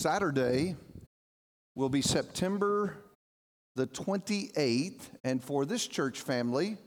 Saturday 0.00 0.76
will 1.74 1.90
be 1.90 2.00
September 2.00 2.96
the 3.76 3.86
28th, 3.88 5.02
and 5.24 5.44
for 5.44 5.66
this 5.66 5.86
church 5.86 6.22
family, 6.22 6.78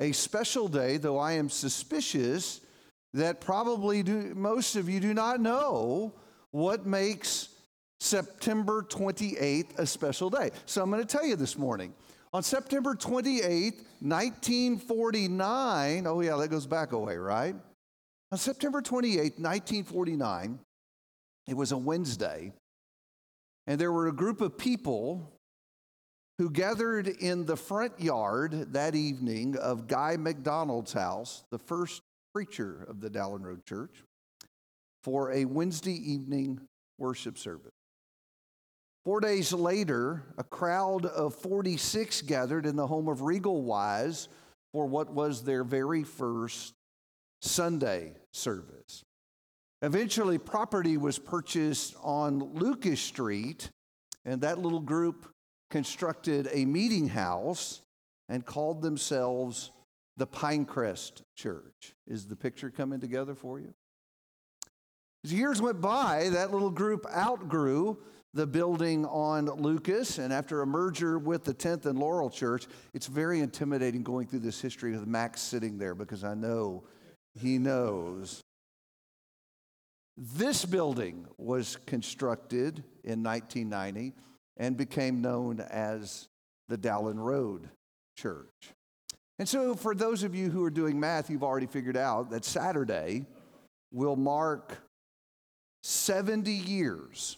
a 0.00 0.12
special 0.12 0.66
day, 0.66 0.96
though 0.96 1.18
I 1.18 1.32
am 1.32 1.50
suspicious 1.50 2.62
that 3.12 3.42
probably 3.42 4.02
do, 4.02 4.34
most 4.34 4.74
of 4.74 4.88
you 4.88 5.00
do 5.00 5.12
not 5.12 5.38
know 5.38 6.14
what 6.50 6.86
makes 6.86 7.50
September 8.00 8.82
28th 8.82 9.78
a 9.78 9.84
special 9.84 10.30
day. 10.30 10.50
So 10.64 10.82
I'm 10.82 10.90
going 10.90 11.02
to 11.02 11.06
tell 11.06 11.26
you 11.26 11.36
this 11.36 11.58
morning. 11.58 11.92
On 12.32 12.42
September 12.42 12.94
28th, 12.94 13.84
1949, 14.00 16.06
oh 16.06 16.22
yeah, 16.22 16.36
that 16.36 16.48
goes 16.48 16.66
back 16.66 16.92
a 16.92 16.98
way, 16.98 17.18
right? 17.18 17.54
On 18.32 18.38
September 18.38 18.80
28th, 18.80 19.38
1949, 19.38 20.58
it 21.46 21.56
was 21.56 21.72
a 21.72 21.78
Wednesday, 21.78 22.52
and 23.66 23.80
there 23.80 23.92
were 23.92 24.08
a 24.08 24.12
group 24.12 24.40
of 24.40 24.58
people 24.58 25.32
who 26.38 26.50
gathered 26.50 27.08
in 27.08 27.46
the 27.46 27.56
front 27.56 27.98
yard 28.00 28.72
that 28.72 28.94
evening 28.94 29.56
of 29.56 29.86
Guy 29.86 30.16
McDonald's 30.16 30.92
house, 30.92 31.44
the 31.50 31.58
first 31.58 32.02
preacher 32.34 32.84
of 32.88 33.00
the 33.00 33.08
Dowling 33.08 33.42
Road 33.42 33.64
Church, 33.64 34.02
for 35.02 35.32
a 35.32 35.44
Wednesday 35.44 35.94
evening 35.94 36.60
worship 36.98 37.38
service. 37.38 37.72
Four 39.06 39.20
days 39.20 39.52
later, 39.52 40.24
a 40.36 40.42
crowd 40.42 41.06
of 41.06 41.34
46 41.36 42.22
gathered 42.22 42.66
in 42.66 42.74
the 42.74 42.88
home 42.88 43.08
of 43.08 43.22
Regal 43.22 43.62
Wise 43.62 44.28
for 44.72 44.84
what 44.86 45.12
was 45.12 45.44
their 45.44 45.62
very 45.62 46.02
first 46.02 46.74
Sunday 47.40 48.14
service. 48.32 49.05
Eventually, 49.82 50.38
property 50.38 50.96
was 50.96 51.18
purchased 51.18 51.94
on 52.02 52.54
Lucas 52.54 53.00
Street, 53.00 53.70
and 54.24 54.40
that 54.40 54.58
little 54.58 54.80
group 54.80 55.28
constructed 55.70 56.48
a 56.52 56.64
meeting 56.64 57.08
house 57.08 57.82
and 58.28 58.44
called 58.44 58.82
themselves 58.82 59.70
the 60.16 60.26
Pinecrest 60.26 61.22
Church. 61.34 61.94
Is 62.06 62.26
the 62.26 62.36
picture 62.36 62.70
coming 62.70 63.00
together 63.00 63.34
for 63.34 63.60
you? 63.60 63.74
As 65.24 65.32
years 65.32 65.60
went 65.60 65.80
by, 65.80 66.28
that 66.30 66.52
little 66.52 66.70
group 66.70 67.04
outgrew 67.14 67.98
the 68.32 68.46
building 68.46 69.04
on 69.06 69.46
Lucas, 69.46 70.18
and 70.18 70.32
after 70.32 70.62
a 70.62 70.66
merger 70.66 71.18
with 71.18 71.44
the 71.44 71.54
10th 71.54 71.86
and 71.86 71.98
Laurel 71.98 72.30
Church, 72.30 72.66
it's 72.92 73.06
very 73.06 73.40
intimidating 73.40 74.02
going 74.02 74.26
through 74.26 74.40
this 74.40 74.60
history 74.60 74.92
with 74.92 75.06
Max 75.06 75.40
sitting 75.40 75.78
there 75.78 75.94
because 75.94 76.22
I 76.22 76.34
know 76.34 76.84
he 77.34 77.58
knows. 77.58 78.42
This 80.16 80.64
building 80.64 81.26
was 81.36 81.76
constructed 81.86 82.82
in 83.04 83.22
1990 83.22 84.14
and 84.56 84.76
became 84.76 85.20
known 85.20 85.60
as 85.60 86.28
the 86.68 86.78
Dowling 86.78 87.18
Road 87.18 87.68
Church. 88.16 88.72
And 89.38 89.46
so, 89.46 89.74
for 89.74 89.94
those 89.94 90.22
of 90.22 90.34
you 90.34 90.48
who 90.48 90.64
are 90.64 90.70
doing 90.70 90.98
math, 90.98 91.28
you've 91.28 91.42
already 91.42 91.66
figured 91.66 91.96
out 91.96 92.30
that 92.30 92.46
Saturday 92.46 93.26
will 93.92 94.16
mark 94.16 94.78
70 95.82 96.50
years 96.50 97.36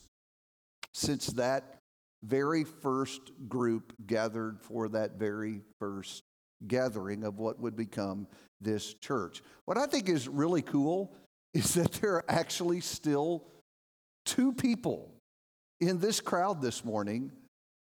since 0.94 1.26
that 1.28 1.78
very 2.22 2.64
first 2.64 3.20
group 3.48 3.92
gathered 4.06 4.60
for 4.60 4.88
that 4.88 5.18
very 5.18 5.60
first 5.80 6.22
gathering 6.66 7.24
of 7.24 7.38
what 7.38 7.60
would 7.60 7.76
become 7.76 8.26
this 8.60 8.94
church. 8.94 9.42
What 9.64 9.78
I 9.78 9.86
think 9.86 10.08
is 10.08 10.28
really 10.28 10.62
cool 10.62 11.14
is 11.54 11.74
that 11.74 11.92
there 11.92 12.14
are 12.14 12.24
actually 12.28 12.80
still 12.80 13.44
two 14.24 14.52
people 14.52 15.12
in 15.80 15.98
this 15.98 16.20
crowd 16.20 16.60
this 16.60 16.84
morning 16.84 17.32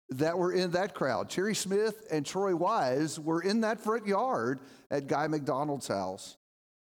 that 0.09 0.37
were 0.37 0.51
in 0.51 0.71
that 0.71 0.93
crowd. 0.93 1.29
Cherry 1.29 1.55
Smith 1.55 2.05
and 2.11 2.25
Troy 2.25 2.55
Wise 2.55 3.19
were 3.19 3.41
in 3.41 3.61
that 3.61 3.79
front 3.79 4.05
yard 4.05 4.59
at 4.91 5.07
Guy 5.07 5.27
McDonald's 5.27 5.87
house 5.87 6.37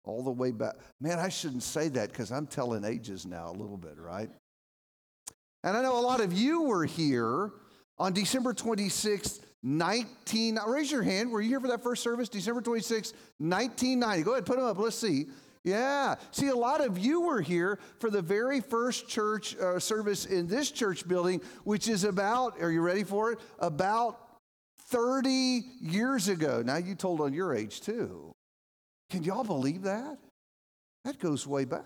all 0.05 0.23
the 0.23 0.31
way 0.31 0.51
back. 0.51 0.75
Man, 1.01 1.19
I 1.19 1.29
shouldn't 1.29 1.63
say 1.63 1.89
that 1.89 2.11
because 2.11 2.33
I'm 2.33 2.47
telling 2.47 2.85
ages 2.85 3.25
now 3.27 3.51
a 3.51 3.57
little 3.57 3.77
bit, 3.77 3.97
right? 3.99 4.31
And 5.63 5.77
I 5.77 5.83
know 5.83 5.99
a 5.99 6.01
lot 6.01 6.21
of 6.21 6.33
you 6.33 6.63
were 6.63 6.85
here 6.85 7.53
on 7.99 8.13
December 8.13 8.53
26th, 8.53 9.41
19. 9.63 10.59
Raise 10.67 10.91
your 10.91 11.03
hand. 11.03 11.31
Were 11.31 11.41
you 11.41 11.49
here 11.49 11.61
for 11.61 11.69
that 11.69 11.83
first 11.83 12.03
service? 12.03 12.29
December 12.29 12.61
26th, 12.61 13.15
1990. 13.39 14.23
Go 14.23 14.33
ahead, 14.33 14.45
put 14.45 14.57
them 14.57 14.67
up. 14.67 14.79
Let's 14.79 14.97
see. 14.97 15.27
Yeah. 15.65 16.17
See, 16.31 16.49
a 16.49 16.55
lot 16.55 16.83
of 16.83 16.99
you 16.99 17.23
were 17.23 17.41
here 17.41 17.79
for 17.99 18.11
the 18.11 18.21
very 18.21 18.61
first 18.61 19.09
church 19.09 19.57
uh, 19.57 19.79
service 19.79 20.27
in 20.27 20.47
this 20.47 20.71
church 20.71 21.09
building, 21.09 21.41
which 21.65 21.89
is 21.89 22.05
about, 22.05 22.61
are 22.61 22.71
you 22.71 22.83
ready 22.83 23.03
for 23.03 23.33
it? 23.33 23.39
About 23.59 24.21
30 24.91 25.63
years 25.81 26.29
ago. 26.29 26.63
Now, 26.65 26.77
you 26.77 26.95
told 26.95 27.23
on 27.23 27.33
your 27.33 27.55
age 27.55 27.81
too. 27.81 28.33
Can 29.09 29.25
y'all 29.25 29.45
believe 29.45 29.83
that? 29.83 30.19
That 31.05 31.19
goes 31.19 31.47
way 31.47 31.65
back. 31.65 31.85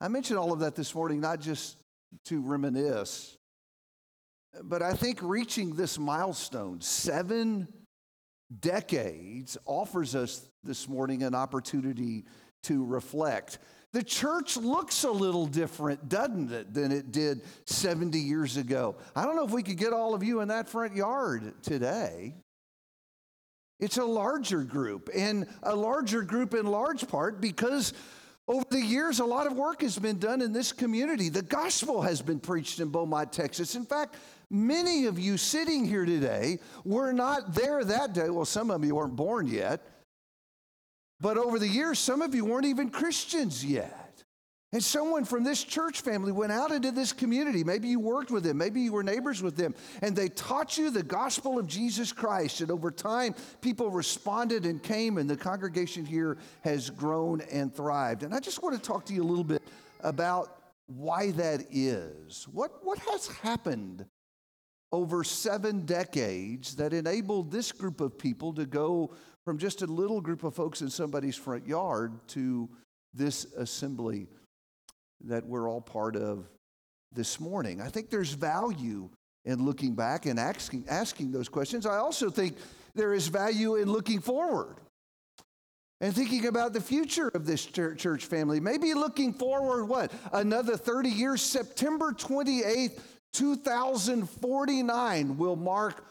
I 0.00 0.08
mentioned 0.08 0.38
all 0.38 0.52
of 0.52 0.60
that 0.60 0.76
this 0.76 0.94
morning, 0.94 1.20
not 1.20 1.40
just 1.40 1.78
to 2.26 2.40
reminisce, 2.40 3.36
but 4.62 4.82
I 4.82 4.92
think 4.92 5.18
reaching 5.22 5.74
this 5.74 5.98
milestone, 5.98 6.80
seven 6.80 7.66
decades, 8.60 9.56
offers 9.64 10.14
us 10.14 10.48
this 10.62 10.88
morning 10.88 11.22
an 11.22 11.34
opportunity 11.34 12.24
to 12.64 12.84
reflect. 12.84 13.58
The 13.92 14.02
church 14.02 14.56
looks 14.56 15.04
a 15.04 15.10
little 15.10 15.46
different, 15.46 16.08
doesn't 16.08 16.52
it, 16.52 16.74
than 16.74 16.92
it 16.92 17.12
did 17.12 17.42
70 17.64 18.18
years 18.18 18.56
ago. 18.56 18.96
I 19.14 19.24
don't 19.24 19.36
know 19.36 19.44
if 19.44 19.52
we 19.52 19.62
could 19.62 19.78
get 19.78 19.92
all 19.92 20.14
of 20.14 20.22
you 20.22 20.40
in 20.40 20.48
that 20.48 20.68
front 20.68 20.94
yard 20.94 21.54
today. 21.62 22.34
It's 23.78 23.98
a 23.98 24.04
larger 24.04 24.62
group, 24.62 25.10
and 25.14 25.46
a 25.62 25.74
larger 25.74 26.22
group 26.22 26.54
in 26.54 26.66
large 26.66 27.06
part 27.08 27.40
because 27.40 27.92
over 28.48 28.64
the 28.70 28.80
years, 28.80 29.18
a 29.18 29.24
lot 29.24 29.46
of 29.46 29.54
work 29.54 29.82
has 29.82 29.98
been 29.98 30.18
done 30.18 30.40
in 30.40 30.52
this 30.52 30.72
community. 30.72 31.28
The 31.28 31.42
gospel 31.42 32.00
has 32.02 32.22
been 32.22 32.38
preached 32.38 32.78
in 32.78 32.88
Beaumont, 32.90 33.32
Texas. 33.32 33.74
In 33.74 33.84
fact, 33.84 34.14
many 34.50 35.06
of 35.06 35.18
you 35.18 35.36
sitting 35.36 35.84
here 35.84 36.04
today 36.04 36.58
were 36.84 37.12
not 37.12 37.54
there 37.54 37.84
that 37.84 38.12
day. 38.12 38.30
Well, 38.30 38.44
some 38.44 38.70
of 38.70 38.84
you 38.84 38.94
weren't 38.94 39.16
born 39.16 39.46
yet. 39.46 39.86
But 41.20 41.38
over 41.38 41.58
the 41.58 41.68
years, 41.68 41.98
some 41.98 42.20
of 42.20 42.34
you 42.34 42.44
weren't 42.44 42.66
even 42.66 42.90
Christians 42.90 43.64
yet. 43.64 44.06
And 44.72 44.82
someone 44.82 45.24
from 45.24 45.44
this 45.44 45.64
church 45.64 46.02
family 46.02 46.32
went 46.32 46.52
out 46.52 46.72
into 46.72 46.90
this 46.90 47.12
community. 47.12 47.64
Maybe 47.64 47.88
you 47.88 48.00
worked 48.00 48.30
with 48.30 48.42
them, 48.42 48.58
maybe 48.58 48.82
you 48.82 48.92
were 48.92 49.02
neighbors 49.02 49.42
with 49.42 49.56
them, 49.56 49.74
and 50.02 50.14
they 50.14 50.28
taught 50.28 50.76
you 50.76 50.90
the 50.90 51.02
gospel 51.02 51.58
of 51.58 51.66
Jesus 51.66 52.12
Christ. 52.12 52.60
And 52.60 52.70
over 52.70 52.90
time, 52.90 53.34
people 53.60 53.90
responded 53.90 54.66
and 54.66 54.82
came, 54.82 55.18
and 55.18 55.30
the 55.30 55.36
congregation 55.36 56.04
here 56.04 56.36
has 56.62 56.90
grown 56.90 57.40
and 57.42 57.74
thrived. 57.74 58.22
And 58.22 58.34
I 58.34 58.40
just 58.40 58.62
want 58.62 58.74
to 58.74 58.82
talk 58.82 59.06
to 59.06 59.14
you 59.14 59.22
a 59.22 59.24
little 59.24 59.44
bit 59.44 59.62
about 60.00 60.58
why 60.86 61.30
that 61.32 61.64
is. 61.70 62.46
What, 62.52 62.84
what 62.84 62.98
has 62.98 63.28
happened 63.28 64.04
over 64.92 65.24
seven 65.24 65.84
decades 65.84 66.76
that 66.76 66.92
enabled 66.92 67.50
this 67.50 67.72
group 67.72 68.00
of 68.00 68.18
people 68.18 68.52
to 68.54 68.66
go 68.66 69.12
from 69.44 69.58
just 69.58 69.82
a 69.82 69.86
little 69.86 70.20
group 70.20 70.44
of 70.44 70.54
folks 70.54 70.80
in 70.80 70.90
somebody's 70.90 71.36
front 71.36 71.66
yard 71.66 72.12
to 72.28 72.68
this 73.14 73.44
assembly 73.56 74.26
that 75.24 75.44
we're 75.46 75.68
all 75.68 75.80
part 75.80 76.16
of 76.16 76.46
this 77.12 77.40
morning. 77.40 77.80
I 77.80 77.88
think 77.88 78.10
there's 78.10 78.32
value 78.32 79.08
in 79.44 79.64
looking 79.64 79.94
back 79.94 80.26
and 80.26 80.38
asking, 80.38 80.84
asking 80.88 81.30
those 81.32 81.48
questions. 81.48 81.86
I 81.86 81.96
also 81.96 82.30
think 82.30 82.56
there 82.94 83.14
is 83.14 83.28
value 83.28 83.76
in 83.76 83.90
looking 83.90 84.20
forward 84.20 84.76
and 86.00 86.14
thinking 86.14 86.46
about 86.46 86.72
the 86.72 86.80
future 86.80 87.28
of 87.28 87.46
this 87.46 87.64
church 87.64 88.26
family. 88.26 88.60
Maybe 88.60 88.92
looking 88.92 89.32
forward, 89.32 89.86
what? 89.86 90.12
Another 90.32 90.76
30 90.76 91.08
years, 91.08 91.40
September 91.40 92.12
28th, 92.12 93.00
2049 93.32 95.36
will 95.36 95.56
mark 95.56 96.04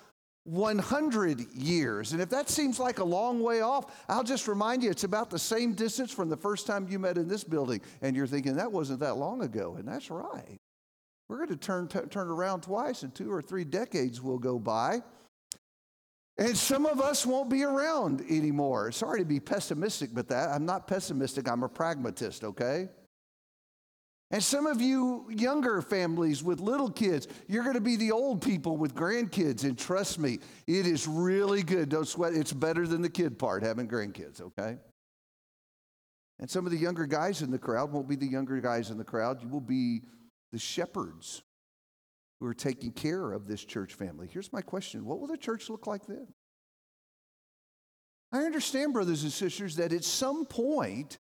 100 0.46 1.54
years. 1.54 2.14
And 2.14 2.22
if 2.22 2.30
that 2.30 2.50
seems 2.50 2.80
like 2.80 3.00
a 3.00 3.04
long 3.04 3.42
way 3.42 3.62
off, 3.62 4.06
I'll 4.08 4.24
just 4.24 4.48
remind 4.48 4.84
you 4.84 4.92
it's 4.92 5.04
about 5.04 5.30
the 5.30 5.40
same 5.40 5.74
distance 5.74 6.12
from 6.12 6.30
the 6.30 6.38
first 6.38 6.68
time 6.68 6.88
you 6.90 7.00
met 7.00 7.18
in 7.18 7.28
this 7.28 7.44
building. 7.44 7.82
And 8.02 8.16
you're 8.16 8.28
thinking, 8.28 8.56
that 8.58 8.72
wasn't 8.72 9.00
that 9.00 9.18
long 9.18 9.42
ago. 9.42 9.76
And 9.78 9.88
that's 9.88 10.12
right. 10.12 10.58
We're 11.28 11.38
going 11.38 11.50
to 11.50 11.56
turn, 11.56 11.88
t- 11.88 12.00
turn 12.12 12.28
around 12.28 12.62
twice, 12.62 13.02
and 13.02 13.14
two 13.14 13.32
or 13.32 13.42
three 13.42 13.64
decades 13.64 14.22
will 14.22 14.38
go 14.38 14.60
by. 14.60 15.02
And 16.38 16.56
some 16.56 16.86
of 16.86 17.02
us 17.02 17.26
won't 17.26 17.50
be 17.50 17.64
around 17.64 18.22
anymore. 18.30 18.92
Sorry 18.92 19.20
to 19.20 19.26
be 19.26 19.40
pessimistic, 19.40 20.12
but 20.14 20.28
that 20.28 20.50
I'm 20.50 20.66
not 20.66 20.86
pessimistic, 20.86 21.50
I'm 21.50 21.64
a 21.64 21.70
pragmatist, 21.70 22.44
okay? 22.44 22.90
And 24.36 24.44
some 24.44 24.68
of 24.68 24.82
you 24.82 25.28
younger 25.30 25.82
families 25.82 26.44
with 26.44 26.60
little 26.60 26.90
kids, 26.90 27.26
you're 27.48 27.64
going 27.64 27.76
to 27.76 27.80
be 27.80 27.96
the 27.96 28.12
old 28.12 28.42
people 28.42 28.76
with 28.76 28.94
grandkids. 28.94 29.64
And 29.64 29.80
trust 29.80 30.20
me, 30.20 30.40
it 30.68 30.86
is 30.86 31.08
really 31.08 31.64
good. 31.64 31.88
Don't 31.88 32.06
sweat. 32.06 32.34
It's 32.34 32.52
better 32.52 32.86
than 32.86 33.02
the 33.02 33.10
kid 33.10 33.40
part, 33.40 33.64
having 33.64 33.88
grandkids, 33.88 34.42
okay? 34.42 34.76
And 36.38 36.50
some 36.50 36.66
of 36.66 36.74
the 36.74 36.78
younger 36.78 37.06
guys 37.06 37.44
in 37.44 37.50
the 37.50 37.58
crowd 37.58 37.94
won't 37.94 38.10
be 38.10 38.18
the 38.18 38.28
younger 38.28 38.60
guys 38.60 38.90
in 38.90 38.98
the 38.98 39.06
crowd. 39.06 39.42
You 39.42 39.48
will 39.48 39.62
be 39.62 40.02
the 40.52 40.60
shepherds 40.60 41.42
who 42.42 42.48
are 42.48 42.54
taking 42.54 42.92
care 42.92 43.32
of 43.32 43.48
this 43.48 43.64
church 43.64 43.94
family. 43.94 44.28
Here's 44.30 44.52
my 44.52 44.62
question 44.62 45.06
What 45.06 45.22
will 45.22 45.28
the 45.28 45.38
church 45.38 45.70
look 45.70 45.88
like 45.88 46.08
then? 46.08 46.28
I 48.34 48.40
understand, 48.40 48.92
brothers 48.92 49.24
and 49.24 49.32
sisters, 49.32 49.78
that 49.78 49.94
at 49.94 50.04
some 50.04 50.46
point, 50.46 51.20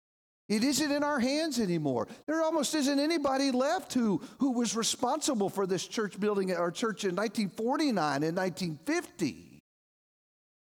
it 0.48 0.64
isn't 0.64 0.90
in 0.92 1.02
our 1.02 1.20
hands 1.20 1.60
anymore. 1.60 2.08
There 2.26 2.42
almost 2.42 2.74
isn't 2.74 2.98
anybody 2.98 3.50
left 3.50 3.94
who, 3.94 4.22
who 4.38 4.52
was 4.52 4.76
responsible 4.76 5.48
for 5.48 5.66
this 5.66 5.86
church 5.86 6.18
building, 6.18 6.52
our 6.52 6.70
church 6.70 7.04
in 7.04 7.14
1949 7.16 8.22
and 8.22 8.36
1950. 8.36 9.60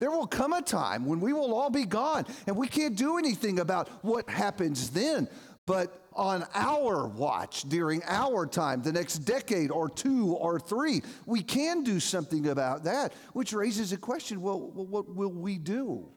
There 0.01 0.11
will 0.11 0.27
come 0.27 0.53
a 0.53 0.63
time 0.63 1.05
when 1.05 1.21
we 1.21 1.33
will 1.33 1.55
all 1.55 1.71
be 1.71 1.85
gone 1.85 2.27
and 2.47 2.57
we 2.57 2.69
can't 2.69 2.97
do 2.97 3.19
anything 3.19 3.59
about 3.59 3.89
what 4.03 4.29
happens 4.29 4.91
then. 4.91 5.29
But 5.67 6.05
on 6.15 6.45
our 6.55 7.07
watch, 7.07 7.63
during 7.69 8.03
our 8.05 8.47
time, 8.47 8.83
the 8.83 8.93
next 8.93 9.19
decade 9.21 9.71
or 9.71 9.89
two 9.89 10.33
or 10.33 10.59
three, 10.59 11.03
we 11.27 11.43
can 11.43 11.85
do 11.85 12.01
something 12.01 12.49
about 12.49 12.85
that, 12.85 13.13
which 13.35 13.53
raises 13.53 13.93
a 13.93 13.97
question 13.97 14.41
well, 14.41 14.59
what 14.59 15.15
will 15.15 15.33
we 15.33 15.59
do 15.59 16.09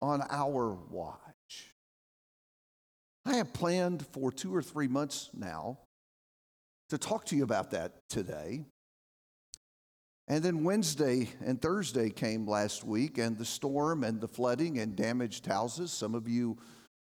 on 0.00 0.22
our 0.30 0.74
watch? 0.90 1.23
I 3.26 3.34
have 3.36 3.52
planned 3.52 4.06
for 4.12 4.30
two 4.30 4.54
or 4.54 4.62
three 4.62 4.88
months 4.88 5.30
now 5.34 5.78
to 6.90 6.98
talk 6.98 7.24
to 7.26 7.36
you 7.36 7.42
about 7.42 7.70
that 7.70 7.92
today. 8.08 8.64
And 10.28 10.42
then 10.42 10.64
Wednesday 10.64 11.28
and 11.44 11.60
Thursday 11.60 12.08
came 12.10 12.46
last 12.46 12.84
week, 12.84 13.18
and 13.18 13.36
the 13.36 13.44
storm 13.44 14.04
and 14.04 14.20
the 14.20 14.28
flooding 14.28 14.78
and 14.78 14.96
damaged 14.96 15.46
houses. 15.46 15.92
Some 15.92 16.14
of 16.14 16.28
you 16.28 16.56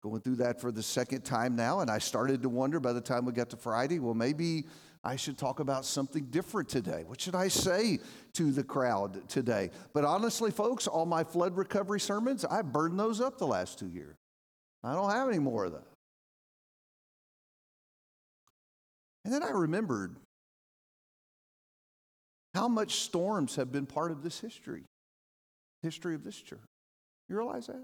going 0.03 0.21
through 0.21 0.35
that 0.35 0.61
for 0.61 0.71
the 0.71 0.83
second 0.83 1.21
time 1.21 1.55
now. 1.55 1.79
And 1.79 1.89
I 1.89 1.97
started 1.97 2.41
to 2.43 2.49
wonder 2.49 2.79
by 2.79 2.93
the 2.93 3.01
time 3.01 3.25
we 3.25 3.31
got 3.31 3.49
to 3.51 3.57
Friday, 3.57 3.99
well, 3.99 4.13
maybe 4.13 4.65
I 5.03 5.15
should 5.15 5.37
talk 5.37 5.59
about 5.59 5.85
something 5.85 6.25
different 6.25 6.69
today. 6.69 7.03
What 7.07 7.19
should 7.19 7.35
I 7.35 7.47
say 7.47 7.99
to 8.33 8.51
the 8.51 8.63
crowd 8.63 9.27
today? 9.29 9.71
But 9.93 10.03
honestly, 10.03 10.51
folks, 10.51 10.85
all 10.85 11.05
my 11.05 11.23
flood 11.23 11.57
recovery 11.57 11.99
sermons, 11.99 12.45
I've 12.45 12.71
burned 12.71 12.99
those 12.99 13.19
up 13.19 13.37
the 13.37 13.47
last 13.47 13.79
two 13.79 13.87
years. 13.87 14.15
I 14.83 14.93
don't 14.93 15.09
have 15.09 15.27
any 15.27 15.39
more 15.39 15.65
of 15.65 15.71
those. 15.71 15.96
And 19.27 19.33
then 19.35 19.43
I 19.43 19.49
remembered 19.49 20.15
how 22.55 22.69
much 22.69 23.01
storms 23.01 23.57
have 23.57 23.73
been 23.73 23.85
part 23.85 24.11
of 24.11 24.23
this 24.23 24.39
history, 24.39 24.83
history 25.83 26.15
of 26.15 26.23
this 26.23 26.37
church. 26.37 26.61
You 27.27 27.35
realize 27.35 27.67
that? 27.67 27.83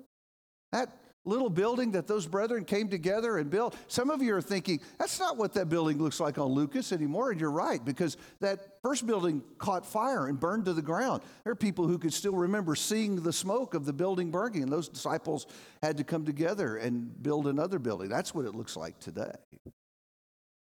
That 0.72 0.98
little 1.26 1.50
building 1.50 1.92
that 1.92 2.08
those 2.08 2.28
brethren 2.28 2.64
came 2.64 2.88
together 2.88 3.38
and 3.38 3.50
built. 3.50 3.76
Some 3.90 4.10
of 4.10 4.22
you 4.22 4.34
are 4.36 4.42
thinking, 4.42 4.80
that's 4.98 5.20
not 5.20 5.36
what 5.36 5.52
that 5.56 5.68
building 5.68 6.02
looks 6.02 6.22
like 6.22 6.38
on 6.38 6.48
Lucas 6.48 6.94
anymore. 6.94 7.32
And 7.32 7.42
you're 7.42 7.52
right, 7.52 7.84
because 7.84 8.16
that 8.40 8.78
first 8.82 9.06
building 9.06 9.44
caught 9.58 9.86
fire 9.86 10.28
and 10.28 10.40
burned 10.40 10.64
to 10.64 10.74
the 10.74 10.82
ground. 10.82 11.24
There 11.44 11.52
are 11.52 11.58
people 11.58 11.90
who 11.90 11.98
could 11.98 12.14
still 12.14 12.36
remember 12.36 12.74
seeing 12.74 13.22
the 13.22 13.34
smoke 13.34 13.74
of 13.74 13.84
the 13.84 13.92
building 13.92 14.32
burning, 14.32 14.64
and 14.64 14.72
those 14.72 14.88
disciples 14.88 15.46
had 15.82 15.98
to 15.98 16.06
come 16.06 16.24
together 16.24 16.78
and 16.78 17.22
build 17.22 17.48
another 17.48 17.80
building. 17.80 18.08
That's 18.08 18.34
what 18.34 18.46
it 18.46 18.56
looks 18.56 18.78
like 18.78 18.98
today. 19.02 19.34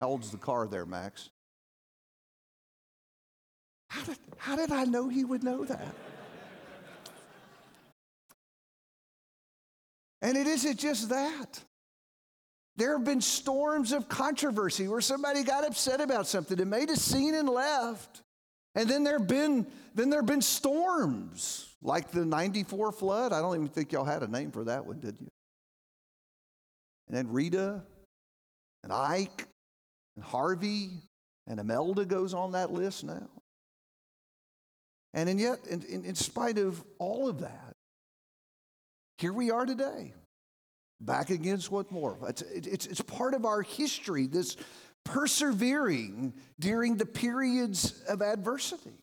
How 0.05 0.11
old's 0.11 0.31
the 0.31 0.37
car 0.37 0.67
there, 0.67 0.85
Max? 0.85 1.31
How 3.89 4.05
did, 4.05 4.19
how 4.37 4.55
did 4.55 4.71
I 4.71 4.85
know 4.85 5.09
he 5.09 5.25
would 5.25 5.43
know 5.43 5.65
that? 5.65 5.95
and 10.21 10.37
it 10.37 10.47
isn't 10.47 10.79
just 10.79 11.09
that. 11.09 11.59
There 12.77 12.95
have 12.99 13.07
been 13.07 13.23
storms 13.23 13.93
of 13.93 14.07
controversy 14.07 14.89
where 14.89 15.01
somebody 15.01 15.43
got 15.43 15.67
upset 15.67 16.03
about 16.03 16.27
something 16.27 16.61
and 16.61 16.69
made 16.69 16.91
a 16.91 16.97
scene 16.97 17.35
and 17.35 17.49
left. 17.49 18.21
And 18.75 18.87
then 18.87 19.05
there 19.05 19.19
have 19.19 19.27
been 19.27 19.67
then 19.95 20.11
there 20.11 20.21
have 20.21 20.27
been 20.27 20.43
storms 20.43 21.75
like 21.81 22.11
the 22.11 22.27
94 22.27 22.93
flood. 22.93 23.33
I 23.33 23.41
don't 23.41 23.55
even 23.55 23.69
think 23.69 23.91
y'all 23.91 24.05
had 24.05 24.23
a 24.23 24.29
name 24.29 24.51
for 24.51 24.65
that 24.65 24.85
one, 24.85 25.01
did 25.01 25.19
you? 25.19 25.29
And 27.09 27.17
then 27.17 27.33
Rita 27.33 27.81
and 28.83 28.93
Ike 28.93 29.49
and 30.17 30.25
Harvey 30.25 30.91
and 31.47 31.61
Imelda 31.61 32.05
goes 32.05 32.35
on 32.35 32.53
that 32.53 32.73
list 32.73 33.05
now. 33.05 33.29
And, 35.13 35.29
and 35.29 35.39
yet, 35.39 35.61
in, 35.69 35.83
in, 35.83 36.05
in 36.05 36.15
spite 36.15 36.59
of 36.59 36.83
all 36.99 37.29
of 37.29 37.41
that, 37.41 37.75
here 39.19 39.33
we 39.33 39.51
are 39.51 39.65
today, 39.65 40.13
back 41.01 41.31
against 41.31 41.71
what 41.71 41.93
more? 41.93 42.19
It's, 42.29 42.43
it's, 42.43 42.87
it's 42.87 43.01
part 43.01 43.35
of 43.35 43.45
our 43.45 43.63
history, 43.63 44.27
this 44.27 44.57
persevering 45.05 46.35
during 46.59 46.97
the 46.97 47.07
periods 47.07 48.03
of 48.09 48.23
adversity. 48.23 48.99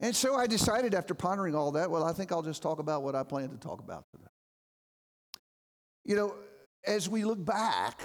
And 0.00 0.14
so 0.14 0.34
I 0.34 0.46
decided 0.46 0.94
after 0.94 1.14
pondering 1.14 1.54
all 1.54 1.72
that, 1.72 1.90
well, 1.90 2.04
I 2.04 2.12
think 2.12 2.30
I'll 2.30 2.42
just 2.42 2.62
talk 2.62 2.78
about 2.78 3.02
what 3.02 3.14
I 3.14 3.22
plan 3.22 3.48
to 3.48 3.56
talk 3.56 3.80
about 3.80 4.04
today. 4.12 4.28
You 6.04 6.16
know, 6.16 6.34
as 6.86 7.08
we 7.08 7.24
look 7.24 7.42
back 7.42 8.02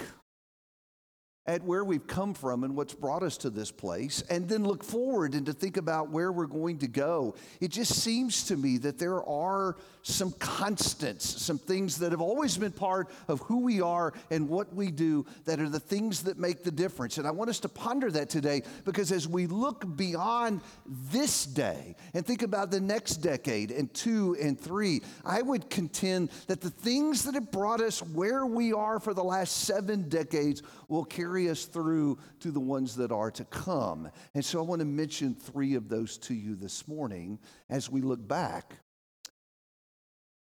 at 1.46 1.62
where 1.64 1.84
we've 1.84 2.06
come 2.06 2.34
from 2.34 2.62
and 2.62 2.76
what's 2.76 2.94
brought 2.94 3.22
us 3.22 3.36
to 3.36 3.50
this 3.50 3.72
place, 3.72 4.22
and 4.30 4.48
then 4.48 4.64
look 4.64 4.84
forward 4.84 5.34
and 5.34 5.46
to 5.46 5.52
think 5.52 5.76
about 5.76 6.10
where 6.10 6.30
we're 6.30 6.46
going 6.46 6.78
to 6.78 6.86
go. 6.86 7.34
It 7.60 7.72
just 7.72 8.00
seems 8.00 8.44
to 8.44 8.56
me 8.56 8.78
that 8.78 8.98
there 8.98 9.24
are 9.24 9.76
some 10.02 10.32
constants, 10.32 11.42
some 11.42 11.58
things 11.58 11.98
that 11.98 12.12
have 12.12 12.20
always 12.20 12.56
been 12.56 12.72
part 12.72 13.08
of 13.28 13.40
who 13.40 13.60
we 13.60 13.80
are 13.80 14.12
and 14.30 14.48
what 14.48 14.72
we 14.74 14.90
do 14.90 15.24
that 15.44 15.60
are 15.60 15.68
the 15.68 15.80
things 15.80 16.22
that 16.24 16.38
make 16.38 16.62
the 16.62 16.70
difference. 16.70 17.18
And 17.18 17.26
I 17.26 17.30
want 17.30 17.50
us 17.50 17.60
to 17.60 17.68
ponder 17.68 18.10
that 18.10 18.28
today 18.28 18.62
because 18.84 19.12
as 19.12 19.28
we 19.28 19.46
look 19.46 19.96
beyond 19.96 20.60
this 20.86 21.44
day 21.44 21.96
and 22.14 22.26
think 22.26 22.42
about 22.42 22.70
the 22.70 22.80
next 22.80 23.16
decade 23.16 23.70
and 23.70 23.92
two 23.94 24.36
and 24.40 24.58
three, 24.58 25.02
I 25.24 25.42
would 25.42 25.70
contend 25.70 26.30
that 26.46 26.60
the 26.60 26.70
things 26.70 27.24
that 27.24 27.34
have 27.34 27.50
brought 27.50 27.80
us 27.80 28.02
where 28.02 28.46
we 28.46 28.72
are 28.72 28.98
for 28.98 29.14
the 29.14 29.24
last 29.24 29.64
seven 29.64 30.08
decades 30.08 30.62
will 30.92 31.04
carry 31.04 31.48
us 31.48 31.64
through 31.64 32.18
to 32.40 32.50
the 32.50 32.60
ones 32.60 32.96
that 32.96 33.10
are 33.10 33.30
to 33.30 33.44
come. 33.46 34.10
And 34.34 34.44
so 34.44 34.58
I 34.58 34.62
want 34.62 34.80
to 34.80 34.84
mention 34.84 35.34
three 35.34 35.74
of 35.74 35.88
those 35.88 36.18
to 36.18 36.34
you 36.34 36.54
this 36.54 36.86
morning 36.86 37.38
as 37.70 37.90
we 37.90 38.02
look 38.02 38.28
back 38.28 38.74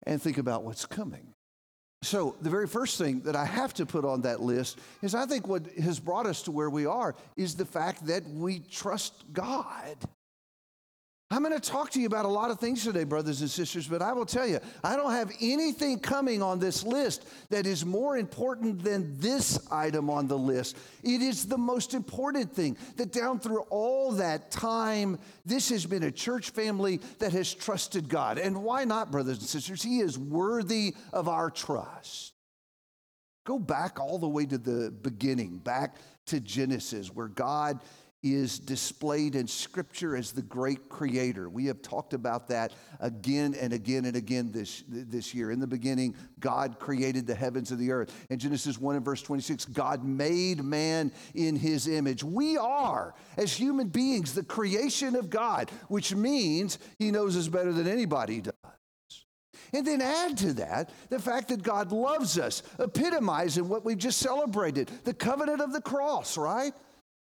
and 0.06 0.22
think 0.22 0.38
about 0.38 0.62
what's 0.62 0.86
coming. 0.86 1.34
So, 2.02 2.36
the 2.40 2.50
very 2.50 2.68
first 2.68 2.98
thing 2.98 3.22
that 3.22 3.34
I 3.34 3.44
have 3.44 3.74
to 3.74 3.86
put 3.86 4.04
on 4.04 4.20
that 4.22 4.40
list 4.40 4.78
is 5.02 5.14
I 5.14 5.26
think 5.26 5.48
what 5.48 5.66
has 5.72 5.98
brought 5.98 6.26
us 6.26 6.42
to 6.42 6.52
where 6.52 6.70
we 6.70 6.86
are 6.86 7.16
is 7.36 7.56
the 7.56 7.64
fact 7.64 8.06
that 8.06 8.22
we 8.28 8.60
trust 8.60 9.24
God. 9.32 9.96
I'm 11.28 11.42
going 11.42 11.58
to 11.58 11.70
talk 11.70 11.90
to 11.90 12.00
you 12.00 12.06
about 12.06 12.24
a 12.24 12.28
lot 12.28 12.52
of 12.52 12.60
things 12.60 12.84
today, 12.84 13.02
brothers 13.02 13.40
and 13.40 13.50
sisters, 13.50 13.88
but 13.88 14.00
I 14.00 14.12
will 14.12 14.26
tell 14.26 14.46
you, 14.46 14.60
I 14.84 14.94
don't 14.94 15.10
have 15.10 15.32
anything 15.40 15.98
coming 15.98 16.40
on 16.40 16.60
this 16.60 16.84
list 16.84 17.26
that 17.50 17.66
is 17.66 17.84
more 17.84 18.16
important 18.16 18.84
than 18.84 19.18
this 19.18 19.58
item 19.72 20.08
on 20.08 20.28
the 20.28 20.38
list. 20.38 20.76
It 21.02 21.22
is 21.22 21.44
the 21.46 21.58
most 21.58 21.94
important 21.94 22.52
thing 22.52 22.76
that 22.94 23.10
down 23.10 23.40
through 23.40 23.62
all 23.70 24.12
that 24.12 24.52
time, 24.52 25.18
this 25.44 25.68
has 25.70 25.84
been 25.84 26.04
a 26.04 26.12
church 26.12 26.50
family 26.50 27.00
that 27.18 27.32
has 27.32 27.52
trusted 27.52 28.08
God. 28.08 28.38
And 28.38 28.62
why 28.62 28.84
not, 28.84 29.10
brothers 29.10 29.38
and 29.38 29.48
sisters? 29.48 29.82
He 29.82 29.98
is 29.98 30.16
worthy 30.16 30.94
of 31.12 31.26
our 31.28 31.50
trust. 31.50 32.34
Go 33.44 33.58
back 33.58 33.98
all 33.98 34.18
the 34.18 34.28
way 34.28 34.46
to 34.46 34.58
the 34.58 34.92
beginning, 34.92 35.58
back 35.58 35.96
to 36.26 36.38
Genesis, 36.38 37.12
where 37.12 37.28
God 37.28 37.80
is 38.22 38.58
displayed 38.58 39.34
in 39.34 39.46
Scripture 39.46 40.16
as 40.16 40.32
the 40.32 40.42
great 40.42 40.88
creator. 40.88 41.48
We 41.48 41.66
have 41.66 41.82
talked 41.82 42.12
about 42.12 42.48
that 42.48 42.72
again 43.00 43.54
and 43.60 43.72
again 43.72 44.04
and 44.04 44.16
again 44.16 44.50
this, 44.52 44.82
this 44.88 45.34
year. 45.34 45.50
In 45.50 45.60
the 45.60 45.66
beginning, 45.66 46.16
God 46.40 46.78
created 46.78 47.26
the 47.26 47.34
heavens 47.34 47.70
and 47.70 47.78
the 47.78 47.92
earth. 47.92 48.12
In 48.30 48.38
Genesis 48.38 48.78
1 48.78 48.96
and 48.96 49.04
verse 49.04 49.22
26, 49.22 49.66
God 49.66 50.04
made 50.04 50.64
man 50.64 51.12
in 51.34 51.56
his 51.56 51.86
image. 51.86 52.24
We 52.24 52.56
are, 52.56 53.14
as 53.36 53.52
human 53.52 53.88
beings, 53.88 54.34
the 54.34 54.42
creation 54.44 55.14
of 55.14 55.30
God, 55.30 55.70
which 55.88 56.14
means 56.14 56.78
he 56.98 57.10
knows 57.10 57.36
us 57.36 57.48
better 57.48 57.72
than 57.72 57.86
anybody 57.86 58.40
does. 58.40 58.54
And 59.72 59.86
then 59.86 60.00
add 60.00 60.38
to 60.38 60.52
that 60.54 60.90
the 61.10 61.18
fact 61.18 61.48
that 61.48 61.62
God 61.62 61.92
loves 61.92 62.38
us, 62.38 62.62
epitomizing 62.78 63.68
what 63.68 63.84
we've 63.84 63.98
just 63.98 64.18
celebrated 64.18 64.90
the 65.04 65.14
covenant 65.14 65.60
of 65.60 65.72
the 65.72 65.80
cross, 65.80 66.36
right? 66.36 66.72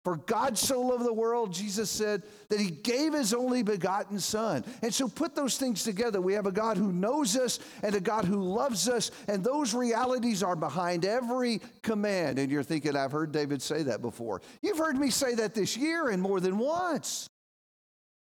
For 0.05 0.17
God 0.17 0.59
so 0.59 0.83
loved 0.83 1.07
the 1.07 1.13
world, 1.13 1.51
Jesus 1.51 1.89
said, 1.89 2.25
that 2.51 2.61
he 2.61 2.71
gave 2.71 3.15
his 3.15 3.33
only 3.33 3.63
begotten 3.63 4.21
Son. 4.21 4.63
And 4.83 4.93
so 4.93 5.09
put 5.09 5.35
those 5.35 5.57
things 5.57 5.83
together. 5.83 6.21
We 6.21 6.35
have 6.35 6.47
a 6.47 6.53
God 6.53 6.77
who 6.77 6.93
knows 6.93 7.37
us 7.37 7.59
and 7.83 7.95
a 7.95 8.01
God 8.01 8.27
who 8.27 8.43
loves 8.43 8.87
us, 8.87 9.11
and 9.29 9.43
those 9.43 9.73
realities 9.73 10.43
are 10.43 10.57
behind 10.57 11.07
every 11.07 11.63
command. 11.83 12.39
And 12.39 12.53
you're 12.53 12.63
thinking, 12.63 12.97
I've 12.97 13.13
heard 13.13 13.33
David 13.33 13.63
say 13.63 13.83
that 13.85 14.03
before. 14.03 14.43
You've 14.61 14.79
heard 14.79 14.99
me 14.99 15.09
say 15.09 15.35
that 15.37 15.55
this 15.55 15.75
year 15.75 16.09
and 16.09 16.21
more 16.21 16.39
than 16.39 16.59
once. 16.59 17.27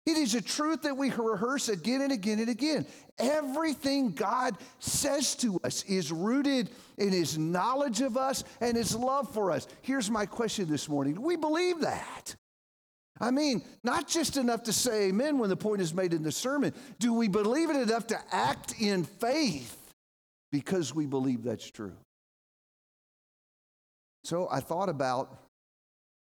It 0.06 0.16
is 0.16 0.34
a 0.34 0.40
truth 0.40 0.82
that 0.82 0.96
we 0.96 1.10
rehearse 1.10 1.68
again 1.68 2.00
and 2.00 2.10
again 2.10 2.40
and 2.40 2.48
again. 2.48 2.86
Everything 3.18 4.12
God 4.12 4.56
says 4.78 5.34
to 5.36 5.60
us 5.62 5.82
is 5.84 6.10
rooted 6.10 6.70
in 6.96 7.12
His 7.12 7.36
knowledge 7.36 8.00
of 8.00 8.16
us 8.16 8.42
and 8.60 8.76
His 8.76 8.96
love 8.96 9.32
for 9.32 9.50
us. 9.50 9.68
Here's 9.82 10.10
my 10.10 10.24
question 10.26 10.68
this 10.68 10.88
morning 10.88 11.14
Do 11.14 11.20
we 11.20 11.36
believe 11.36 11.80
that? 11.80 12.34
I 13.20 13.30
mean, 13.30 13.62
not 13.84 14.08
just 14.08 14.38
enough 14.38 14.62
to 14.62 14.72
say 14.72 15.08
amen 15.08 15.38
when 15.38 15.50
the 15.50 15.56
point 15.56 15.82
is 15.82 15.92
made 15.92 16.14
in 16.14 16.22
the 16.22 16.32
sermon. 16.32 16.72
Do 16.98 17.12
we 17.12 17.28
believe 17.28 17.68
it 17.68 17.76
enough 17.76 18.06
to 18.06 18.18
act 18.32 18.74
in 18.80 19.04
faith 19.04 19.76
because 20.50 20.94
we 20.94 21.04
believe 21.04 21.42
that's 21.42 21.70
true? 21.70 21.92
So 24.24 24.48
I 24.50 24.60
thought 24.60 24.88
about 24.88 25.36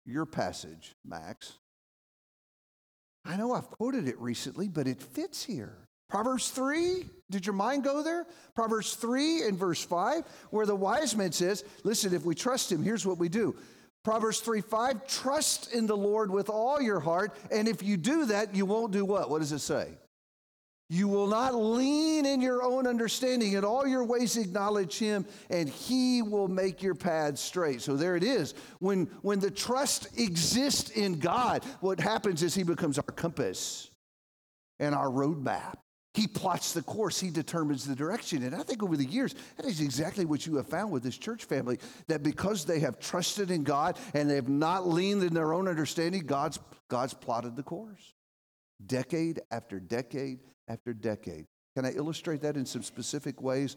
your 0.05 0.27
passage, 0.27 0.95
Max. 1.05 1.55
I 3.25 3.37
know 3.37 3.53
I've 3.53 3.71
quoted 3.71 4.09
it 4.09 4.19
recently, 4.19 4.69
but 4.69 4.87
it 4.87 5.01
fits 5.01 5.45
here. 5.45 5.77
Proverbs 6.09 6.51
3, 6.51 7.07
did 7.31 7.47
your 7.47 7.55
mind 7.55 7.85
go 7.85 8.03
there? 8.03 8.27
Proverbs 8.55 8.95
3 8.95 9.47
and 9.47 9.59
verse 9.59 9.83
5, 9.83 10.25
where 10.51 10.67
the 10.67 10.77
wise 10.77 11.17
man 11.17 11.33
says, 11.33 11.65
Listen, 11.85 12.13
if 12.13 12.25
we 12.25 12.35
trust 12.35 12.71
him, 12.71 12.83
here's 12.83 13.07
what 13.07 13.19
we 13.19 13.29
do. 13.29 13.57
Proverbs 14.05 14.41
3 14.41 14.61
5, 14.61 15.07
trust 15.07 15.73
in 15.73 15.87
the 15.87 15.97
Lord 15.97 16.31
with 16.31 16.51
all 16.51 16.83
your 16.83 17.01
heart. 17.01 17.35
And 17.51 17.69
if 17.69 17.83
you 17.83 17.97
do 17.97 18.27
that, 18.27 18.55
you 18.55 18.67
won't 18.67 18.93
do 18.93 19.05
what? 19.05 19.31
What 19.31 19.39
does 19.39 19.53
it 19.53 19.61
say? 19.61 19.89
You 20.93 21.09
will 21.09 21.27
not 21.27 21.55
lean 21.55 22.27
in 22.27 22.43
your 22.43 22.63
own 22.63 22.87
understanding. 22.87 23.55
In 23.55 23.65
all 23.65 23.87
your 23.87 24.05
ways, 24.05 24.37
acknowledge 24.37 24.99
him, 24.99 25.25
and 25.49 25.67
he 25.67 26.21
will 26.21 26.49
make 26.49 26.83
your 26.83 26.95
paths 26.95 27.41
straight. 27.41 27.81
So 27.81 27.97
there 27.97 28.15
it 28.15 28.23
is. 28.23 28.53
When, 28.79 29.07
when 29.23 29.41
the 29.41 29.51
trust 29.51 30.19
exists 30.19 30.91
in 30.91 31.19
God, 31.19 31.65
what 31.81 31.99
happens 31.99 32.43
is 32.43 32.55
he 32.55 32.63
becomes 32.63 32.99
our 32.99 33.05
compass 33.05 33.91
and 34.81 34.95
our 34.95 35.09
roadmap. 35.09 35.77
He 36.13 36.27
plots 36.27 36.75
the 36.75 36.83
course, 36.83 37.19
he 37.19 37.31
determines 37.31 37.87
the 37.87 37.97
direction. 37.97 38.43
And 38.43 38.55
I 38.55 38.63
think 38.63 38.83
over 38.83 38.99
the 38.99 39.07
years, 39.07 39.35
that 39.57 39.65
is 39.65 39.81
exactly 39.81 40.27
what 40.27 40.47
you 40.47 40.57
have 40.57 40.69
found 40.69 40.93
with 40.93 41.03
this 41.03 41.17
church 41.17 41.45
family 41.45 41.79
that 42.09 42.23
because 42.23 42.67
they 42.67 42.81
have 42.81 43.01
trusted 43.01 43.51
in 43.51 43.65
God 43.65 43.99
and 44.13 44.29
they 44.29 44.35
have 44.35 44.51
not 44.51 44.87
leaned 44.87 45.23
in 45.23 45.33
their 45.33 45.55
own 45.55 45.69
understanding, 45.69 46.27
God's, 46.27 46.59
God's 46.89 47.15
plotted 47.15 47.57
the 47.57 47.63
course. 47.63 48.13
Decade 48.85 49.41
after 49.51 49.81
decade 49.81 50.41
after 50.69 50.93
decade. 50.93 51.47
Can 51.77 51.85
I 51.85 51.93
illustrate 51.93 52.43
that 52.43 52.57
in 52.57 52.67
some 52.67 52.83
specific 52.83 53.41
ways? 53.41 53.77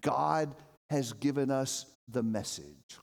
God 0.00 0.54
has 0.90 1.12
given 1.12 1.50
us 1.50 1.86
the 2.08 2.22
message. 2.22 2.98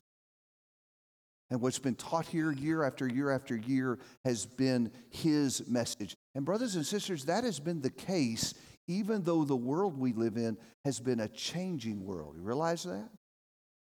And 1.51 1.61
what's 1.61 1.79
been 1.79 1.95
taught 1.95 2.27
here 2.27 2.51
year 2.51 2.83
after 2.83 3.07
year 3.07 3.31
after 3.31 3.55
year 3.55 3.97
has 4.23 4.45
been 4.45 4.91
his 5.09 5.67
message. 5.67 6.15
And, 6.35 6.45
brothers 6.45 6.75
and 6.75 6.85
sisters, 6.85 7.25
that 7.25 7.43
has 7.43 7.59
been 7.59 7.81
the 7.81 7.89
case 7.89 8.53
even 8.89 9.23
though 9.23 9.45
the 9.45 9.55
world 9.55 9.99
we 9.99 10.13
live 10.13 10.35
in 10.35 10.57
has 10.83 10.99
been 10.99 11.19
a 11.19 11.27
changing 11.27 12.03
world. 12.05 12.35
You 12.35 12.41
realize 12.41 12.83
that? 12.83 13.07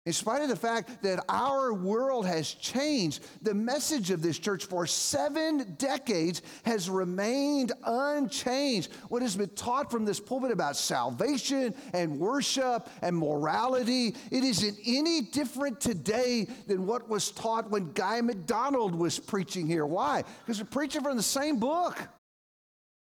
In 0.06 0.14
spite 0.14 0.40
of 0.40 0.48
the 0.48 0.56
fact 0.56 1.02
that 1.02 1.22
our 1.28 1.74
world 1.74 2.26
has 2.26 2.54
changed, 2.54 3.22
the 3.42 3.52
message 3.52 4.10
of 4.10 4.22
this 4.22 4.38
church 4.38 4.64
for 4.64 4.86
seven 4.86 5.76
decades 5.76 6.40
has 6.64 6.88
remained 6.88 7.72
unchanged. 7.84 8.90
What 9.10 9.20
has 9.20 9.36
been 9.36 9.50
taught 9.50 9.90
from 9.90 10.06
this 10.06 10.18
pulpit 10.18 10.52
about 10.52 10.76
salvation 10.76 11.74
and 11.92 12.18
worship 12.18 12.88
and 13.02 13.14
morality, 13.14 14.14
it 14.30 14.42
isn't 14.42 14.78
any 14.86 15.20
different 15.20 15.82
today 15.82 16.46
than 16.66 16.86
what 16.86 17.10
was 17.10 17.30
taught 17.30 17.70
when 17.70 17.92
Guy 17.92 18.22
McDonald 18.22 18.94
was 18.94 19.18
preaching 19.18 19.66
here. 19.66 19.84
Why? 19.84 20.24
Because 20.40 20.62
we're 20.62 20.68
preaching 20.70 21.02
from 21.02 21.18
the 21.18 21.22
same 21.22 21.58
book. 21.58 22.00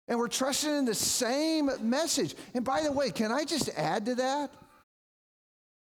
And 0.07 0.17
we're 0.17 0.29
trusting 0.29 0.73
in 0.73 0.85
the 0.85 0.95
same 0.95 1.69
message. 1.81 2.33
And 2.53 2.63
by 2.63 2.81
the 2.81 2.93
way, 2.93 3.11
can 3.11 3.29
I 3.29 3.43
just 3.43 3.67
add 3.75 4.05
to 4.05 4.15
that? 4.15 4.51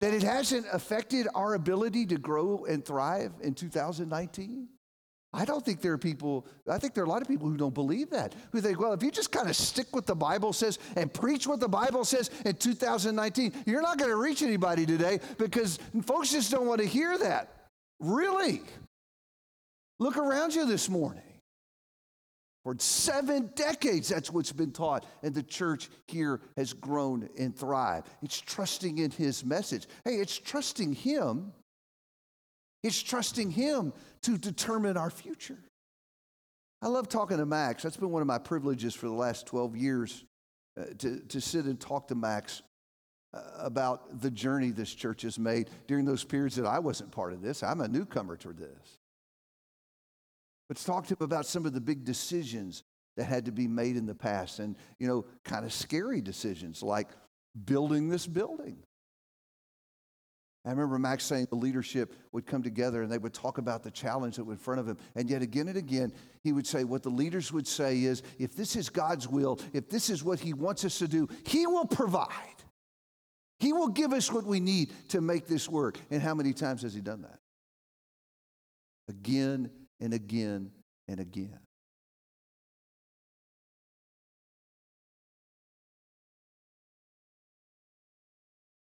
That 0.01 0.13
it 0.13 0.23
hasn't 0.23 0.67
affected 0.73 1.29
our 1.35 1.55
ability 1.55 2.07
to 2.07 2.19
grow 2.19 2.65
and 2.67 2.85
thrive 2.85 3.33
in 3.41 3.55
2019? 3.55 4.69
I 5.35 5.45
don't 5.45 5.65
think 5.65 5.81
there 5.81 5.93
are 5.93 5.99
people, 5.99 6.47
I 6.71 6.79
think 6.79 6.95
there 6.95 7.03
are 7.03 7.07
a 7.07 7.11
lot 7.11 7.21
of 7.21 7.27
people 7.27 7.49
who 7.49 7.57
don't 7.57 7.75
believe 7.75 8.11
that, 8.11 8.37
who 8.53 8.61
think, 8.61 8.79
well, 8.79 8.93
if 8.93 9.03
you 9.03 9.11
just 9.11 9.33
kind 9.33 9.49
of 9.49 9.57
stick 9.57 9.89
what 9.91 10.07
the 10.07 10.15
Bible 10.15 10.53
says 10.53 10.79
and 10.95 11.13
preach 11.13 11.47
what 11.49 11.59
the 11.59 11.69
Bible 11.69 12.05
says 12.05 12.31
in 12.45 12.55
2019, 12.55 13.53
you're 13.67 13.83
not 13.83 13.99
going 13.99 14.11
to 14.11 14.17
reach 14.17 14.43
anybody 14.43 14.87
today 14.87 15.19
because 15.37 15.81
folks 16.05 16.31
just 16.31 16.53
don't 16.53 16.69
want 16.69 16.81
to 16.81 16.87
hear 16.87 17.19
that. 17.19 17.53
Really? 17.99 18.63
Look 19.99 20.17
around 20.17 20.55
you 20.55 20.67
this 20.67 20.89
morning. 20.89 21.23
For 22.65 22.75
seven 22.79 23.51
decades, 23.55 24.09
that's 24.09 24.31
what's 24.31 24.51
been 24.51 24.73
taught. 24.73 25.05
And 25.23 25.35
the 25.35 25.43
church 25.43 25.91
here 26.09 26.41
has 26.57 26.73
grown 26.73 27.29
and 27.39 27.55
thrived. 27.55 28.09
It's 28.23 28.41
trusting 28.41 28.99
in 28.99 29.11
his 29.11 29.45
message. 29.45 29.87
Hey, 30.03 30.15
it's 30.15 30.39
trusting 30.39 30.95
him. 30.95 31.53
It's 32.83 33.03
trusting 33.03 33.51
him 33.51 33.93
to 34.23 34.39
determine 34.39 34.97
our 34.97 35.11
future. 35.11 35.59
I 36.81 36.89
love 36.89 37.09
talking 37.09 37.37
to 37.37 37.47
Max. 37.47 37.83
That's 37.83 37.99
been 37.99 38.11
one 38.11 38.23
of 38.23 38.29
my 38.29 38.39
privileges 38.39 38.95
for 38.95 39.07
the 39.07 39.13
last 39.13 39.47
12 39.47 39.77
years 39.77 40.25
uh, 40.79 40.85
to, 40.99 41.21
to 41.21 41.41
sit 41.41 41.67
and 41.67 41.79
talk 41.79 42.09
to 42.09 42.15
Max 42.15 42.63
uh, 43.35 43.41
about 43.59 44.21
the 44.21 44.31
journey 44.31 44.71
this 44.71 44.95
church 44.95 45.23
has 45.23 45.39
made 45.39 45.69
during 45.87 46.05
those 46.07 46.25
periods 46.25 46.57
that 46.57 46.67
I 46.67 46.79
wasn't 46.79 47.11
part 47.11 47.35
of 47.35 47.43
this. 47.43 47.63
I'm 47.63 47.81
a 47.81 47.89
newcomer 47.89 48.37
to 48.39 48.53
this. 48.53 48.99
Let's 50.69 50.85
talk 50.85 51.07
to 51.07 51.15
him 51.15 51.19
about 51.21 51.47
some 51.47 51.67
of 51.67 51.73
the 51.73 51.81
big 51.81 52.05
decisions 52.05 52.85
that 53.17 53.25
had 53.25 53.45
to 53.45 53.53
be 53.53 53.69
made 53.69 53.97
in 53.97 54.07
the 54.07 54.15
past 54.15 54.59
and, 54.59 54.77
you 54.99 55.07
know, 55.07 55.25
kind 55.45 55.65
of 55.65 55.73
scary 55.73 56.21
decisions 56.21 56.83
like 56.83 57.09
building 57.65 58.09
this 58.09 58.27
building. 58.27 58.79
I 60.67 60.71
remember 60.71 60.99
Max 60.99 61.25
saying 61.25 61.49
the 61.51 61.57
leadership 61.57 62.15
would 62.33 62.47
come 62.47 62.63
together 62.63 63.03
and 63.03 63.13
they 63.13 63.19
would 63.19 63.35
talk 63.35 63.59
about 63.59 63.83
the 63.83 63.91
challenge 63.91 64.37
that 64.37 64.45
was 64.45 64.55
in 64.55 64.59
front 64.59 64.81
of 64.81 64.89
him. 64.89 64.97
And 65.15 65.29
yet 65.29 65.43
again 65.43 65.69
and 65.69 65.77
again, 65.77 66.11
he 66.43 66.53
would 66.53 66.67
say, 66.67 66.85
what 66.85 67.03
the 67.03 67.11
leaders 67.11 67.53
would 67.53 67.67
say 67.67 68.03
is, 68.03 68.23
if 68.39 68.57
this 68.57 68.75
is 68.75 68.89
God's 68.89 69.29
will, 69.29 69.61
if 69.75 69.91
this 69.91 70.09
is 70.09 70.25
what 70.25 70.41
he 70.41 70.55
wants 70.55 70.87
us 70.87 70.99
to 71.01 71.09
do, 71.09 71.29
he 71.47 71.67
will 71.67 71.85
provide. 71.85 72.31
He 73.61 73.75
will 73.75 73.89
give 73.89 74.15
us 74.15 74.33
what 74.33 74.45
we 74.45 74.59
need 74.59 74.91
to 75.11 75.21
make 75.21 75.47
this 75.47 75.69
work. 75.69 75.99
And 76.11 76.23
how 76.23 76.35
many 76.35 76.55
times 76.55 76.81
has 76.81 76.95
he 76.95 77.03
done 77.03 77.23
that? 77.23 77.39
Again 79.11 79.71
and 80.01 80.13
again 80.13 80.71
and 81.09 81.21
again. 81.21 81.61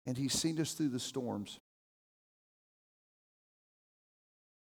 And 0.07 0.19
he's 0.19 0.33
seen 0.33 0.61
us 0.61 0.73
through 0.73 0.89
the 0.89 0.99
storms. 0.99 1.61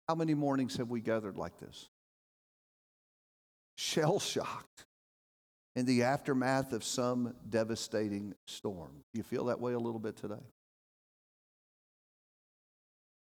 How 0.08 0.15
many 0.15 0.34
mornings 0.34 0.77
have 0.77 0.89
we 0.89 1.01
gathered 1.01 1.36
like 1.36 1.60
this? 1.60 1.89
Shell 3.75 4.20
shocked 4.20 4.86
in 5.75 5.86
the 5.86 6.04
aftermath 6.04 6.72
of 6.72 6.84
some 6.84 7.34
devastating 7.50 8.34
storm. 8.48 8.92
Do 9.13 9.18
you 9.18 9.24
feel 9.24 9.46
that 9.46 9.60
way 9.60 9.74
a 9.74 9.80
little 9.80 10.00
bit 10.00 10.15
today? 10.15 10.36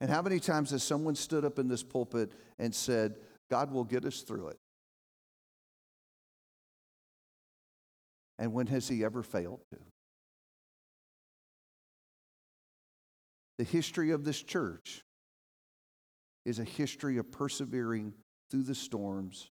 And 0.02 0.10
how 0.10 0.24
many 0.24 0.40
times 0.40 0.72
has 0.72 0.82
someone 0.82 1.14
stood 1.14 1.46
up 1.46 1.60
in 1.60 1.68
this 1.68 1.84
pulpit 1.84 2.32
and 2.58 2.74
said, 2.74 3.18
God 3.52 3.72
will 3.72 3.84
get 3.84 4.04
us 4.04 4.22
through 4.22 4.48
it? 4.48 4.58
And 8.40 8.52
when 8.52 8.66
has 8.68 8.88
he 8.88 9.06
ever 9.06 9.22
failed 9.22 9.62
to? 9.72 9.78
The 13.60 13.64
history 13.64 14.10
of 14.10 14.24
this 14.24 14.42
church 14.42 15.04
is 16.46 16.58
a 16.58 16.64
history 16.64 17.18
of 17.18 17.32
persevering 17.32 18.16
through 18.50 18.64
the 18.64 18.74
storms 18.74 19.52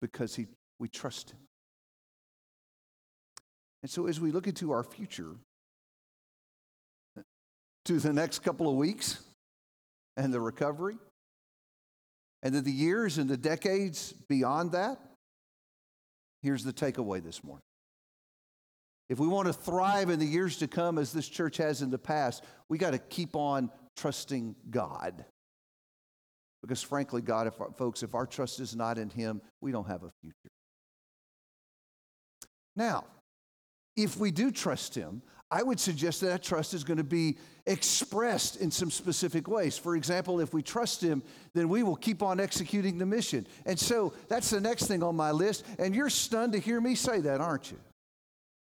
because 0.00 0.34
he, 0.34 0.46
we 0.78 0.88
trust 0.88 1.32
him. 1.32 1.40
And 3.82 3.90
so 3.90 4.06
as 4.06 4.18
we 4.18 4.30
look 4.30 4.46
into 4.46 4.72
our 4.72 4.82
future, 4.82 5.36
to 7.86 7.98
the 7.98 8.12
next 8.12 8.40
couple 8.40 8.68
of 8.68 8.76
weeks 8.76 9.22
and 10.16 10.32
the 10.32 10.40
recovery, 10.40 10.96
and 12.42 12.54
then 12.54 12.64
the 12.64 12.72
years 12.72 13.18
and 13.18 13.28
the 13.28 13.36
decades 13.36 14.12
beyond 14.28 14.72
that, 14.72 14.98
here's 16.42 16.64
the 16.64 16.72
takeaway 16.72 17.22
this 17.22 17.42
morning. 17.42 17.62
If 19.08 19.18
we 19.18 19.26
want 19.26 19.48
to 19.48 19.52
thrive 19.52 20.10
in 20.10 20.18
the 20.18 20.26
years 20.26 20.58
to 20.58 20.68
come 20.68 20.98
as 20.98 21.12
this 21.12 21.28
church 21.28 21.58
has 21.58 21.82
in 21.82 21.90
the 21.90 21.98
past, 21.98 22.42
we 22.68 22.78
got 22.78 22.92
to 22.92 22.98
keep 22.98 23.36
on 23.36 23.70
trusting 23.96 24.56
God. 24.70 25.24
Because 26.62 26.82
frankly, 26.82 27.20
God, 27.20 27.46
if 27.46 27.60
our, 27.60 27.70
folks, 27.76 28.02
if 28.02 28.14
our 28.14 28.26
trust 28.26 28.60
is 28.60 28.74
not 28.74 28.96
in 28.96 29.10
Him, 29.10 29.42
we 29.60 29.72
don't 29.72 29.86
have 29.86 30.02
a 30.02 30.10
future. 30.22 30.50
Now, 32.76 33.04
if 33.96 34.16
we 34.16 34.30
do 34.30 34.50
trust 34.50 34.94
Him, 34.94 35.22
I 35.54 35.62
would 35.62 35.78
suggest 35.78 36.20
that 36.22 36.26
that 36.26 36.42
trust 36.42 36.74
is 36.74 36.82
going 36.82 36.96
to 36.96 37.04
be 37.04 37.36
expressed 37.64 38.56
in 38.56 38.72
some 38.72 38.90
specific 38.90 39.46
ways. 39.46 39.78
For 39.78 39.94
example, 39.94 40.40
if 40.40 40.52
we 40.52 40.64
trust 40.64 41.00
Him, 41.00 41.22
then 41.52 41.68
we 41.68 41.84
will 41.84 41.94
keep 41.94 42.24
on 42.24 42.40
executing 42.40 42.98
the 42.98 43.06
mission. 43.06 43.46
And 43.64 43.78
so 43.78 44.14
that's 44.26 44.50
the 44.50 44.60
next 44.60 44.86
thing 44.86 45.04
on 45.04 45.14
my 45.14 45.30
list. 45.30 45.64
And 45.78 45.94
you're 45.94 46.10
stunned 46.10 46.54
to 46.54 46.58
hear 46.58 46.80
me 46.80 46.96
say 46.96 47.20
that, 47.20 47.40
aren't 47.40 47.70
you? 47.70 47.78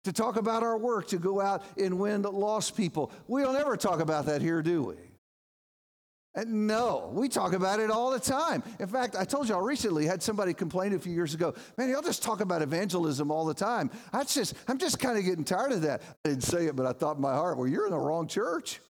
To 0.04 0.12
talk 0.14 0.37
about 0.37 0.62
our 0.62 0.78
work 0.78 1.08
to 1.08 1.18
go 1.18 1.38
out 1.38 1.62
and 1.76 1.99
win 1.99 2.22
lost 2.22 2.75
people. 2.78 3.12
We 3.28 3.42
don't 3.42 3.56
ever 3.56 3.76
talk 3.76 4.00
about 4.00 4.25
that 4.25 4.40
here, 4.40 4.62
do 4.62 4.82
we? 4.82 5.09
And 6.34 6.68
no, 6.68 7.10
we 7.12 7.28
talk 7.28 7.54
about 7.54 7.80
it 7.80 7.90
all 7.90 8.12
the 8.12 8.20
time. 8.20 8.62
In 8.78 8.87
fact, 8.87 9.16
I 9.16 9.25
told 9.25 9.49
y'all 9.49 9.62
recently, 9.62 10.06
had 10.06 10.22
somebody 10.22 10.54
complain 10.54 10.94
a 10.94 10.99
few 10.99 11.12
years 11.12 11.34
ago, 11.34 11.54
man, 11.76 11.90
y'all 11.90 12.02
just 12.02 12.22
talk 12.22 12.40
about 12.40 12.62
evangelism 12.62 13.32
all 13.32 13.44
the 13.44 13.54
time. 13.54 13.90
I 14.12 14.22
just, 14.22 14.54
I'm 14.68 14.78
just 14.78 15.00
kind 15.00 15.18
of 15.18 15.25
getting 15.25 15.42
tired 15.42 15.72
of 15.72 15.82
that. 15.82 16.02
I 16.25 16.28
didn't 16.28 16.44
say 16.44 16.66
it, 16.66 16.76
but 16.76 16.87
I 16.87 16.92
thought 16.92 17.16
in 17.16 17.22
my 17.22 17.34
heart, 17.34 17.58
well, 17.58 17.66
you're 17.66 17.87
in 17.87 17.90
the 17.90 17.99
wrong 17.99 18.28
church. 18.28 18.80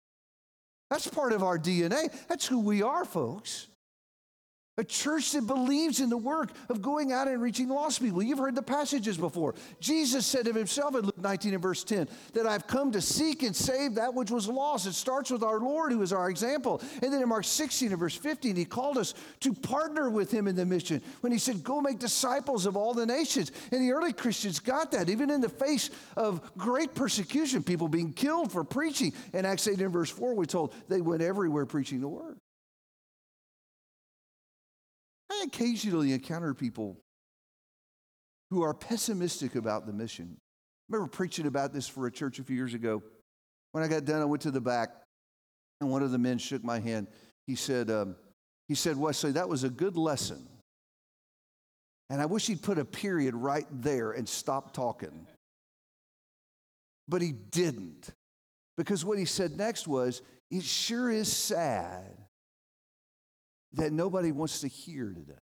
That's 0.91 1.07
part 1.07 1.33
of 1.33 1.43
our 1.43 1.59
DNA. 1.59 2.13
That's 2.29 2.47
who 2.47 2.61
we 2.61 2.83
are, 2.83 3.07
folks. 3.07 3.70
A 4.81 4.85
church 4.85 5.33
that 5.33 5.47
believes 5.47 6.01
in 6.01 6.09
the 6.09 6.17
work 6.17 6.53
of 6.71 6.81
going 6.81 7.13
out 7.13 7.29
and 7.29 7.43
reaching 7.43 7.69
lost 7.69 8.01
people. 8.01 8.23
You've 8.23 8.39
heard 8.39 8.55
the 8.55 8.63
passages 8.63 9.19
before. 9.19 9.55
Jesus 9.79 10.25
said 10.25 10.47
of 10.47 10.55
himself 10.55 10.95
in 10.95 11.03
Luke 11.03 11.19
19 11.19 11.53
and 11.53 11.63
verse 11.63 11.85
10 11.85 12.09
that 12.33 12.47
I've 12.47 12.67
come 12.67 12.91
to 12.93 13.03
seek 13.03 13.43
and 13.43 13.55
save 13.55 13.97
that 13.97 14.15
which 14.15 14.31
was 14.31 14.49
lost. 14.49 14.87
It 14.87 14.95
starts 14.95 15.31
with 15.31 15.43
our 15.43 15.61
Lord, 15.61 15.93
who 15.93 16.01
is 16.01 16.15
our 16.15 16.31
example. 16.31 16.81
And 17.03 17.13
then 17.13 17.21
in 17.21 17.29
Mark 17.29 17.45
16 17.45 17.91
and 17.91 17.99
verse 17.99 18.17
15, 18.17 18.57
he 18.57 18.65
called 18.65 18.97
us 18.97 19.13
to 19.41 19.53
partner 19.53 20.09
with 20.09 20.31
him 20.31 20.49
in 20.49 20.57
the 20.57 20.65
mission 20.65 21.03
when 21.21 21.31
he 21.31 21.39
said, 21.39 21.63
Go 21.63 21.83
make 21.83 21.99
disciples 21.99 22.65
of 22.65 22.75
all 22.75 22.95
the 22.95 23.05
nations. 23.05 23.53
And 23.73 23.83
the 23.83 23.93
early 23.93 24.15
Christians 24.15 24.61
got 24.61 24.93
that, 24.93 25.11
even 25.11 25.29
in 25.29 25.43
the 25.43 25.51
face 25.51 25.91
of 26.17 26.57
great 26.57 26.95
persecution, 26.95 27.63
people 27.63 27.87
being 27.87 28.15
killed 28.15 28.51
for 28.51 28.65
preaching. 28.65 29.13
In 29.35 29.45
Acts 29.45 29.69
8 29.69 29.79
and 29.79 29.93
verse 29.93 30.09
4, 30.09 30.35
we're 30.35 30.47
told 30.47 30.73
they 30.89 31.03
went 31.03 31.21
everywhere 31.21 31.67
preaching 31.67 32.01
the 32.01 32.09
word. 32.09 32.40
I 35.41 35.45
occasionally 35.45 36.13
encounter 36.13 36.55
people 36.55 36.99
who 38.51 38.63
are 38.63 38.75
pessimistic 38.75 39.55
about 39.55 39.87
the 39.87 39.93
mission. 39.93 40.37
I 40.37 40.95
remember 40.95 41.11
preaching 41.11 41.47
about 41.47 41.73
this 41.73 41.89
for 41.89 42.07
a 42.07 42.11
church 42.11 42.39
a 42.39 42.45
few 42.45 42.57
years 42.57 42.75
ago. 42.75 43.03
When 43.73 43.85
I 43.85 43.89
got 43.89 44.05
done, 44.05 44.21
I 44.21 44.25
went 44.25 44.43
to 44.43 44.51
the 44.51 44.61
back, 44.61 44.91
and 45.81 45.91
one 45.91 46.03
of 46.03 46.11
the 46.11 46.19
men 46.19 46.39
shook 46.39 46.65
my 46.65 46.81
hand. 46.81 47.07
He 47.47 47.55
said, 47.55 47.91
um, 47.91 48.17
he 48.69 48.75
said, 48.75 48.97
Wesley, 48.97 49.33
that 49.33 49.49
was 49.49 49.65
a 49.65 49.71
good 49.71 49.97
lesson. 49.97 50.47
And 52.11 52.21
I 52.21 52.27
wish 52.27 52.49
he'd 52.49 52.63
put 52.63 52.79
a 52.79 52.85
period 52.85 53.35
right 53.35 53.67
there 53.71 54.11
and 54.11 54.29
stop 54.29 54.75
talking. 54.75 55.27
But 57.09 57.23
he 57.23 57.33
didn't. 57.33 58.11
Because 58.77 59.05
what 59.05 59.19
he 59.19 59.25
said 59.25 59.57
next 59.57 59.87
was, 59.87 60.23
it 60.51 60.65
sure 60.65 61.11
is 61.11 61.33
sad 61.33 62.17
that 63.75 63.93
nobody 63.93 64.33
wants 64.33 64.61
to 64.61 64.69
hear 64.69 65.13
today. 65.13 65.39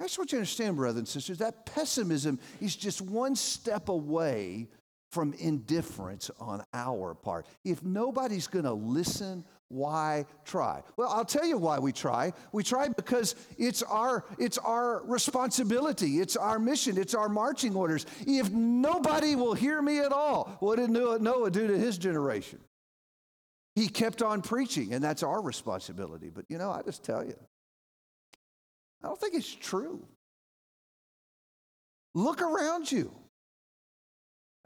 I 0.00 0.04
just 0.04 0.18
want 0.18 0.32
you 0.32 0.36
to 0.36 0.40
understand, 0.40 0.76
brothers 0.76 0.98
and 0.98 1.08
sisters, 1.08 1.38
that 1.38 1.66
pessimism 1.66 2.40
is 2.60 2.74
just 2.74 3.00
one 3.00 3.36
step 3.36 3.88
away 3.88 4.68
from 5.10 5.32
indifference 5.34 6.30
on 6.40 6.64
our 6.74 7.14
part. 7.14 7.46
If 7.64 7.84
nobody's 7.84 8.48
going 8.48 8.64
to 8.64 8.72
listen, 8.72 9.44
why 9.68 10.26
try? 10.44 10.82
Well, 10.96 11.08
I'll 11.08 11.24
tell 11.24 11.46
you 11.46 11.56
why 11.56 11.78
we 11.78 11.92
try. 11.92 12.32
We 12.52 12.64
try 12.64 12.88
because 12.88 13.36
it's 13.56 13.82
our 13.84 14.24
it's 14.38 14.58
our 14.58 15.04
responsibility, 15.04 16.18
it's 16.18 16.36
our 16.36 16.58
mission, 16.58 16.98
it's 16.98 17.14
our 17.14 17.28
marching 17.28 17.76
orders. 17.76 18.06
If 18.26 18.50
nobody 18.50 19.36
will 19.36 19.54
hear 19.54 19.80
me 19.80 20.00
at 20.00 20.12
all, 20.12 20.56
what 20.58 20.76
did 20.76 20.90
Noah 20.90 21.50
do 21.50 21.68
to 21.68 21.78
his 21.78 21.96
generation? 21.96 22.58
He 23.74 23.88
kept 23.88 24.22
on 24.22 24.42
preaching, 24.42 24.94
and 24.94 25.02
that's 25.02 25.22
our 25.22 25.42
responsibility. 25.42 26.30
But 26.30 26.44
you 26.48 26.58
know, 26.58 26.70
I 26.70 26.82
just 26.82 27.02
tell 27.02 27.24
you, 27.24 27.36
I 29.02 29.08
don't 29.08 29.20
think 29.20 29.34
it's 29.34 29.52
true. 29.52 30.06
Look 32.14 32.40
around 32.40 32.90
you. 32.90 33.12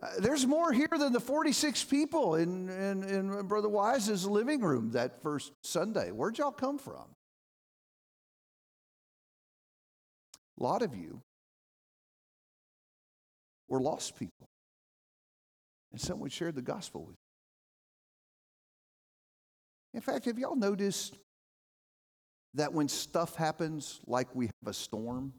Uh, 0.01 0.09
there's 0.21 0.47
more 0.47 0.73
here 0.73 0.89
than 0.97 1.13
the 1.13 1.21
46 1.21 1.83
people 1.85 2.37
in, 2.37 2.69
in, 2.69 3.03
in 3.03 3.47
Brother 3.47 3.69
Wise's 3.69 4.27
living 4.27 4.61
room 4.61 4.93
that 4.93 5.23
first 5.23 5.53
Sunday. 5.63 6.13
Where'd 6.13 6.39
y'all 6.39 6.53
come 6.53 6.79
from? 6.79 7.17
A 10.61 10.63
lot 10.63 10.83
of 10.83 10.95
you 10.95 11.23
were 13.69 13.81
lost 13.81 14.17
people. 14.17 14.49
And 15.91 16.01
someone 16.01 16.29
shared 16.31 16.55
the 16.55 16.63
gospel 16.63 17.05
with 17.05 17.17
you. 17.17 17.28
In 19.99 20.03
fact, 20.03 20.27
have 20.27 20.39
y'all 20.39 20.55
noticed 20.55 21.19
that 22.55 22.73
when 22.73 22.87
stuff 22.87 23.35
happens, 23.35 23.99
like 24.07 24.33
we 24.33 24.47
have 24.47 24.69
a 24.69 24.73
storm, 24.73 25.33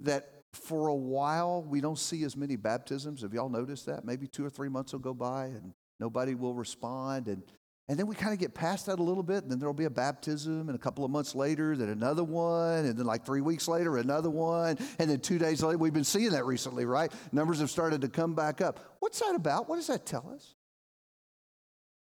that 0.00 0.42
for 0.52 0.88
a 0.88 0.94
while 0.94 1.62
we 1.62 1.80
don't 1.80 2.00
see 2.00 2.24
as 2.24 2.36
many 2.36 2.56
baptisms? 2.56 3.22
Have 3.22 3.32
y'all 3.32 3.48
noticed 3.48 3.86
that? 3.86 4.04
Maybe 4.04 4.26
two 4.26 4.44
or 4.44 4.50
three 4.50 4.68
months 4.68 4.90
will 4.90 4.98
go 4.98 5.14
by 5.14 5.44
and 5.44 5.72
nobody 6.00 6.34
will 6.34 6.52
respond. 6.52 7.28
And, 7.28 7.44
and 7.88 7.96
then 7.96 8.08
we 8.08 8.16
kind 8.16 8.32
of 8.32 8.40
get 8.40 8.54
past 8.54 8.86
that 8.86 8.98
a 8.98 9.02
little 9.04 9.22
bit, 9.22 9.44
and 9.44 9.52
then 9.52 9.60
there'll 9.60 9.72
be 9.72 9.84
a 9.84 9.90
baptism, 9.90 10.68
and 10.68 10.74
a 10.74 10.78
couple 10.78 11.04
of 11.04 11.12
months 11.12 11.32
later, 11.36 11.76
then 11.76 11.90
another 11.90 12.24
one, 12.24 12.86
and 12.86 12.98
then 12.98 13.06
like 13.06 13.24
three 13.24 13.40
weeks 13.40 13.68
later, 13.68 13.98
another 13.98 14.30
one, 14.30 14.78
and 14.98 15.08
then 15.08 15.20
two 15.20 15.38
days 15.38 15.62
later, 15.62 15.78
we've 15.78 15.92
been 15.92 16.02
seeing 16.02 16.30
that 16.30 16.44
recently, 16.44 16.86
right? 16.86 17.12
Numbers 17.30 17.60
have 17.60 17.70
started 17.70 18.00
to 18.00 18.08
come 18.08 18.34
back 18.34 18.60
up. 18.60 18.80
What's 18.98 19.20
that 19.20 19.36
about? 19.36 19.68
What 19.68 19.76
does 19.76 19.86
that 19.86 20.06
tell 20.06 20.28
us? 20.34 20.56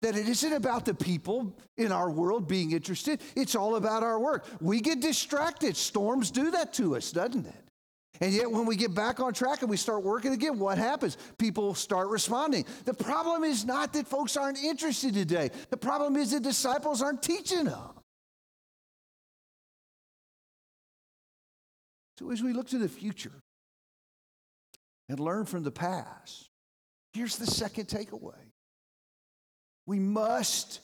That 0.03 0.17
it 0.17 0.29
isn't 0.29 0.53
about 0.53 0.85
the 0.85 0.95
people 0.95 1.57
in 1.77 1.91
our 1.91 2.11
world 2.11 2.47
being 2.47 2.71
interested, 2.71 3.21
it's 3.35 3.57
all 3.57 3.77
about 3.77 4.03
our 4.03 4.21
work. 4.21 4.47
We 4.61 4.81
get 4.81 5.01
distracted. 5.01 5.77
Storms 5.77 6.31
do 6.31 6.53
that 6.53 6.73
to 6.75 6.97
us, 6.97 7.11
doesn't 7.11 7.47
it? 7.47 7.69
And 8.21 8.33
yet, 8.33 8.51
when 8.51 8.67
we 8.67 8.75
get 8.75 8.95
back 8.95 9.21
on 9.21 9.33
track 9.33 9.63
and 9.63 9.71
we 9.71 9.77
start 9.77 10.03
working 10.03 10.33
again, 10.33 10.59
what 10.59 10.77
happens? 10.77 11.17
People 11.39 11.75
start 11.75 12.09
responding. 12.09 12.65
The 12.85 12.95
problem 12.95 13.45
is 13.45 13.65
not 13.65 13.93
that 13.93 14.07
folks 14.07 14.37
aren't 14.37 14.59
interested 14.59 15.15
today, 15.15 15.51
the 15.71 15.77
problem 15.77 16.17
is 16.17 16.33
the 16.33 16.41
disciples 16.41 17.01
aren't 17.01 17.23
teaching 17.23 17.65
them. 17.65 17.91
So, 22.19 22.33
as 22.33 22.43
we 22.43 22.53
look 22.53 22.69
to 22.69 22.79
the 22.79 22.89
future 22.89 23.43
and 25.09 25.21
learn 25.21 25.45
from 25.45 25.63
the 25.63 25.71
past, 25.71 26.51
here's 27.13 27.37
the 27.37 27.47
second 27.47 27.87
takeaway 27.87 28.48
we 29.89 29.99
must 29.99 30.81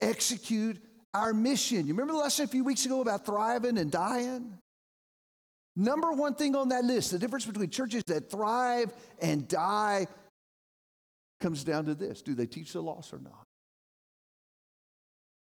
execute 0.00 0.78
our 1.12 1.34
mission. 1.34 1.88
You 1.88 1.92
remember 1.92 2.12
the 2.12 2.20
lesson 2.20 2.44
a 2.44 2.48
few 2.48 2.62
weeks 2.62 2.86
ago 2.86 3.00
about 3.00 3.26
thriving 3.26 3.76
and 3.78 3.90
dying? 3.90 4.56
Number 5.74 6.12
one 6.12 6.36
thing 6.36 6.54
on 6.54 6.68
that 6.68 6.84
list, 6.84 7.10
the 7.10 7.18
difference 7.18 7.46
between 7.46 7.68
churches 7.70 8.04
that 8.06 8.30
thrive 8.30 8.92
and 9.20 9.48
die 9.48 10.06
comes 11.40 11.64
down 11.64 11.86
to 11.86 11.96
this 11.96 12.22
do 12.22 12.34
they 12.34 12.46
teach 12.46 12.72
the 12.72 12.80
lost 12.80 13.12
or 13.12 13.18
not? 13.18 13.47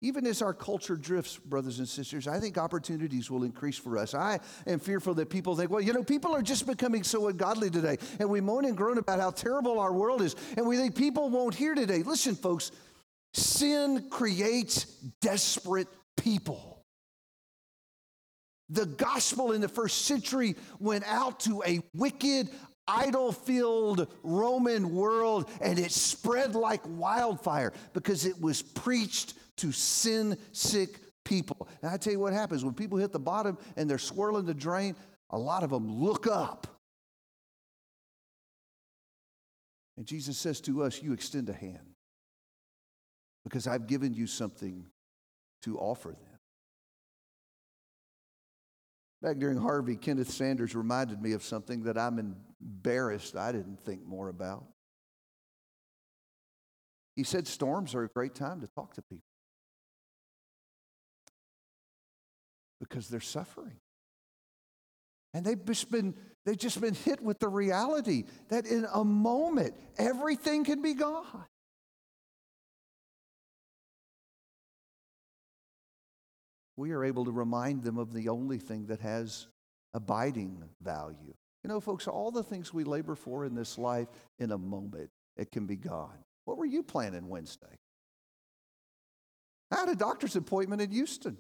Even 0.01 0.27
as 0.27 0.43
our 0.43 0.55
culture 0.55 0.95
drifts, 0.95 1.37
brothers 1.39 1.81
and 1.81 1.89
sisters, 1.89 2.29
I 2.29 2.39
think 2.39 2.57
opportunities 2.57 3.31
will 3.31 3.43
increase 3.43 3.77
for 3.77 3.99
us. 3.99 4.15
I 4.15 4.39
am 4.67 4.79
fearful 4.79 5.15
that 5.15 5.29
people 5.29 5.57
think, 5.57 5.71
well, 5.71 5.81
you 5.81 5.93
know, 5.93 6.05
people 6.05 6.35
are 6.37 6.43
just 6.43 6.67
becoming 6.69 7.03
so 7.03 7.27
ungodly 7.27 7.69
today. 7.69 7.99
And 8.21 8.31
we 8.31 8.41
moan 8.41 8.65
and 8.65 8.77
groan 8.77 8.99
about 8.99 9.19
how 9.19 9.33
terrible 9.33 9.81
our 9.81 9.93
world 9.93 10.23
is. 10.23 10.37
And 10.57 10.69
we 10.69 10.77
think 10.77 10.95
people 10.95 11.31
won't 11.31 11.55
hear 11.55 11.75
today. 11.75 12.05
Listen, 12.05 12.37
folks, 12.37 12.71
sin 13.35 14.09
creates 14.09 14.85
desperate 15.21 15.89
people. 16.17 16.85
The 18.71 18.87
gospel 18.87 19.51
in 19.53 19.61
the 19.61 19.69
first 19.69 20.03
century 20.03 20.55
went 20.79 21.05
out 21.09 21.41
to 21.41 21.63
a 21.67 21.81
wicked, 21.93 22.51
idol 22.87 23.33
filled 23.33 24.07
Roman 24.23 24.95
world, 24.95 25.51
and 25.61 25.77
it 25.79 25.91
spread 25.91 26.55
like 26.55 26.83
wildfire 26.87 27.73
because 27.95 28.27
it 28.27 28.41
was 28.41 28.63
preached 28.63 29.35
to 29.59 29.73
sin 29.73 30.37
sick 30.53 31.01
people. 31.25 31.69
And 31.83 31.91
I 31.91 31.97
tell 31.97 32.13
you 32.13 32.21
what 32.21 32.33
happens 32.33 32.65
when 32.65 32.75
people 32.75 32.99
hit 32.99 33.13
the 33.13 33.19
bottom 33.19 33.59
and 33.77 33.89
they're 33.89 33.99
swirling 33.99 34.47
the 34.47 34.55
drain, 34.55 34.97
a 35.31 35.39
lot 35.39 35.63
of 35.63 35.71
them 35.71 35.87
look 36.01 36.27
up. 36.27 36.67
And 39.97 40.07
Jesus 40.07 40.39
says 40.39 40.61
to 40.63 40.83
us, 40.83 41.03
You 41.03 41.13
extend 41.13 41.49
a 41.49 41.53
hand 41.53 41.95
because 43.45 43.67
I've 43.67 43.87
given 43.87 44.15
you 44.15 44.27
something 44.27 44.87
to 45.63 45.79
offer 45.79 46.11
them. 46.11 46.39
Back 49.21 49.39
during 49.39 49.59
Harvey, 49.59 49.97
Kenneth 49.97 50.31
Sanders 50.31 50.77
reminded 50.77 51.21
me 51.21 51.33
of 51.33 51.43
something 51.43 51.83
that 51.83 51.99
I'm 51.99 52.37
embarrassed 52.61 53.37
I 53.37 53.51
didn't 53.51 53.81
think 53.85 54.07
more 54.07 54.29
about. 54.29 54.65
He 57.17 57.25
said 57.25 57.49
storms 57.49 57.97
are 57.97 58.05
a 58.05 58.09
great 58.09 58.37
time 58.37 58.61
to 58.61 58.69
talk 58.69 58.95
to 58.95 59.03
people. 59.03 59.28
Because 62.81 63.09
they're 63.09 63.21
suffering. 63.21 63.77
And 65.35 65.45
they've 65.45 65.65
just 65.65 65.91
been, 65.91 66.15
They've 66.49 66.57
just 66.57 66.81
been 66.81 66.95
hit 66.95 67.23
with 67.23 67.41
the 67.41 67.49
reality 67.51 68.25
that 68.49 68.65
in 68.65 68.87
a 68.91 69.05
moment, 69.05 69.75
everything 69.99 70.65
can 70.65 70.81
be 70.81 70.95
gone. 70.95 71.45
We 76.79 76.93
are 76.93 77.05
able 77.05 77.27
to 77.27 77.33
remind 77.33 77.83
them 77.83 77.99
of 77.99 78.15
the 78.15 78.31
only 78.31 78.57
thing 78.57 78.87
that 78.87 79.01
has 79.01 79.47
abiding 79.93 80.65
value. 80.81 81.35
You 81.63 81.69
know, 81.69 81.81
folks, 81.81 82.09
all 82.09 82.31
the 82.31 82.43
things 82.43 82.73
we 82.73 82.85
labor 82.85 83.15
for 83.15 83.45
in 83.45 83.55
this 83.55 83.77
life, 83.77 84.09
in 84.39 84.51
a 84.51 84.57
moment, 84.57 85.11
it 85.37 85.53
can 85.53 85.67
be 85.67 85.77
gone. 85.77 86.17
What 86.47 86.57
were 86.57 86.65
you 86.65 86.83
planning 86.83 87.29
Wednesday? 87.29 87.77
I 89.71 89.81
had 89.81 89.91
a 89.91 89.95
doctor's 89.95 90.35
appointment 90.35 90.81
in 90.81 90.93
Houston. 90.93 91.37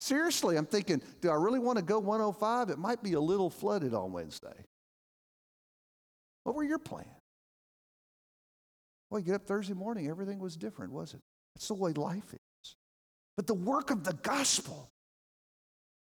Seriously, 0.00 0.56
I'm 0.56 0.66
thinking, 0.66 1.02
do 1.20 1.30
I 1.30 1.34
really 1.34 1.58
want 1.58 1.76
to 1.78 1.84
go 1.84 1.98
105? 1.98 2.70
It 2.70 2.78
might 2.78 3.02
be 3.02 3.12
a 3.12 3.20
little 3.20 3.50
flooded 3.50 3.92
on 3.92 4.12
Wednesday. 4.12 4.66
What 6.44 6.56
were 6.56 6.64
your 6.64 6.78
plans? 6.78 7.06
Well, 9.10 9.20
you 9.20 9.26
get 9.26 9.34
up 9.34 9.46
Thursday 9.46 9.74
morning, 9.74 10.08
everything 10.08 10.38
was 10.38 10.56
different, 10.56 10.92
wasn't 10.92 11.22
it? 11.22 11.24
That's 11.54 11.68
the 11.68 11.74
way 11.74 11.92
life 11.92 12.32
is. 12.32 12.76
But 13.36 13.46
the 13.46 13.54
work 13.54 13.90
of 13.90 14.04
the 14.04 14.14
gospel 14.14 14.90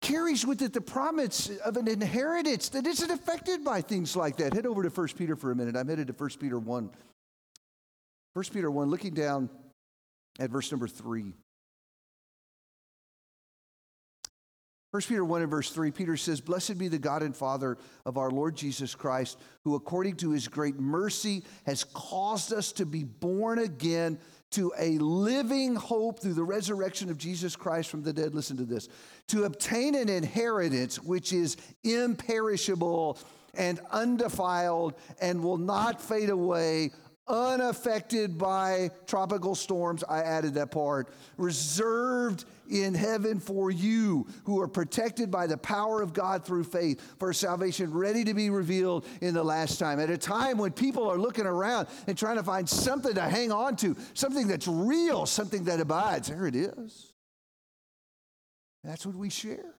carries 0.01 0.45
with 0.45 0.61
it 0.61 0.73
the 0.73 0.81
promise 0.81 1.49
of 1.59 1.77
an 1.77 1.87
inheritance 1.87 2.69
that 2.69 2.87
isn't 2.87 3.11
affected 3.11 3.63
by 3.63 3.81
things 3.81 4.15
like 4.15 4.37
that. 4.37 4.53
Head 4.53 4.65
over 4.65 4.83
to 4.83 4.89
1 4.89 5.07
Peter 5.17 5.35
for 5.35 5.51
a 5.51 5.55
minute. 5.55 5.75
I'm 5.75 5.87
headed 5.87 6.07
to 6.07 6.13
1 6.13 6.29
Peter 6.39 6.57
1. 6.57 6.89
1 8.33 8.45
Peter 8.53 8.71
1, 8.71 8.89
looking 8.89 9.13
down 9.13 9.49
at 10.39 10.49
verse 10.49 10.71
number 10.71 10.87
3. 10.87 11.33
1 14.91 15.01
Peter 15.03 15.23
1 15.23 15.41
and 15.41 15.49
verse 15.49 15.69
3, 15.69 15.89
Peter 15.91 16.17
says, 16.17 16.41
Blessed 16.41 16.77
be 16.77 16.89
the 16.89 16.99
God 16.99 17.23
and 17.23 17.35
Father 17.35 17.77
of 18.05 18.17
our 18.17 18.29
Lord 18.29 18.55
Jesus 18.55 18.93
Christ, 18.93 19.39
who 19.63 19.75
according 19.75 20.17
to 20.17 20.31
his 20.31 20.49
great 20.49 20.77
mercy 20.77 21.45
has 21.65 21.85
caused 21.85 22.51
us 22.51 22.73
to 22.73 22.85
be 22.85 23.05
born 23.05 23.59
again 23.59 24.19
to 24.51 24.73
a 24.77 24.97
living 24.97 25.75
hope 25.75 26.19
through 26.19 26.33
the 26.33 26.43
resurrection 26.43 27.09
of 27.09 27.17
Jesus 27.17 27.55
Christ 27.55 27.89
from 27.89 28.03
the 28.03 28.11
dead. 28.11 28.35
Listen 28.35 28.57
to 28.57 28.65
this 28.65 28.89
to 29.27 29.45
obtain 29.45 29.95
an 29.95 30.09
inheritance 30.09 31.01
which 31.01 31.31
is 31.31 31.55
imperishable 31.85 33.17
and 33.53 33.79
undefiled 33.91 34.95
and 35.21 35.41
will 35.41 35.57
not 35.57 36.01
fade 36.01 36.29
away, 36.29 36.91
unaffected 37.31 38.37
by 38.37 38.91
tropical 39.07 39.55
storms. 39.55 40.03
I 40.03 40.19
added 40.19 40.55
that 40.55 40.71
part. 40.71 41.09
Reserved 41.37 42.45
in 42.69 42.93
heaven 42.93 43.39
for 43.39 43.71
you 43.71 44.27
who 44.43 44.61
are 44.61 44.67
protected 44.67 45.31
by 45.31 45.47
the 45.47 45.57
power 45.57 46.01
of 46.01 46.13
God 46.13 46.45
through 46.45 46.65
faith 46.65 47.01
for 47.19 47.33
salvation 47.33 47.93
ready 47.93 48.23
to 48.25 48.33
be 48.33 48.49
revealed 48.49 49.05
in 49.21 49.33
the 49.33 49.43
last 49.43 49.77
time. 49.77 49.99
At 49.99 50.09
a 50.09 50.17
time 50.17 50.57
when 50.57 50.71
people 50.71 51.09
are 51.09 51.17
looking 51.17 51.45
around 51.45 51.87
and 52.07 52.17
trying 52.17 52.37
to 52.37 52.43
find 52.43 52.67
something 52.67 53.15
to 53.15 53.21
hang 53.21 53.51
on 53.51 53.75
to, 53.77 53.95
something 54.13 54.47
that's 54.47 54.67
real, 54.67 55.25
something 55.25 55.65
that 55.65 55.79
abides. 55.79 56.27
There 56.27 56.47
it 56.47 56.55
is. 56.55 57.13
That's 58.83 59.05
what 59.05 59.15
we 59.15 59.29
share. 59.29 59.75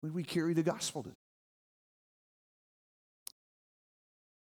When 0.00 0.12
we 0.12 0.24
carry 0.24 0.54
the 0.54 0.64
gospel 0.64 1.04
to 1.04 1.12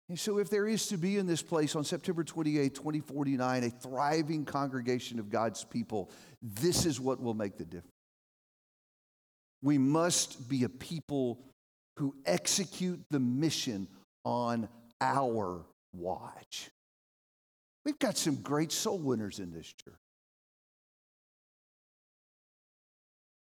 And 0.08 0.18
so, 0.18 0.38
if 0.38 0.50
there 0.50 0.68
is 0.68 0.86
to 0.88 0.96
be 0.96 1.16
in 1.16 1.26
this 1.26 1.42
place 1.42 1.74
on 1.74 1.82
September 1.82 2.22
28, 2.22 2.74
2049, 2.74 3.64
a 3.64 3.70
thriving 3.70 4.44
congregation 4.44 5.18
of 5.18 5.30
God's 5.30 5.64
people, 5.64 6.10
this 6.40 6.86
is 6.86 7.00
what 7.00 7.20
will 7.20 7.34
make 7.34 7.56
the 7.56 7.64
difference. 7.64 7.90
We 9.62 9.78
must 9.78 10.48
be 10.48 10.62
a 10.62 10.68
people 10.68 11.40
who 11.96 12.14
execute 12.24 13.00
the 13.10 13.18
mission 13.18 13.88
on 14.24 14.68
our 15.00 15.64
watch. 15.92 16.70
We've 17.84 17.98
got 17.98 18.16
some 18.16 18.36
great 18.36 18.70
soul 18.70 18.98
winners 18.98 19.40
in 19.40 19.52
this 19.52 19.66
church. 19.66 19.94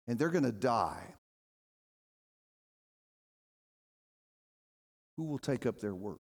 And 0.08 0.18
they're 0.18 0.30
going 0.30 0.44
to 0.44 0.52
die. 0.52 1.14
Who 5.16 5.24
will 5.24 5.38
take 5.38 5.66
up 5.66 5.78
their 5.78 5.94
work? 5.94 6.18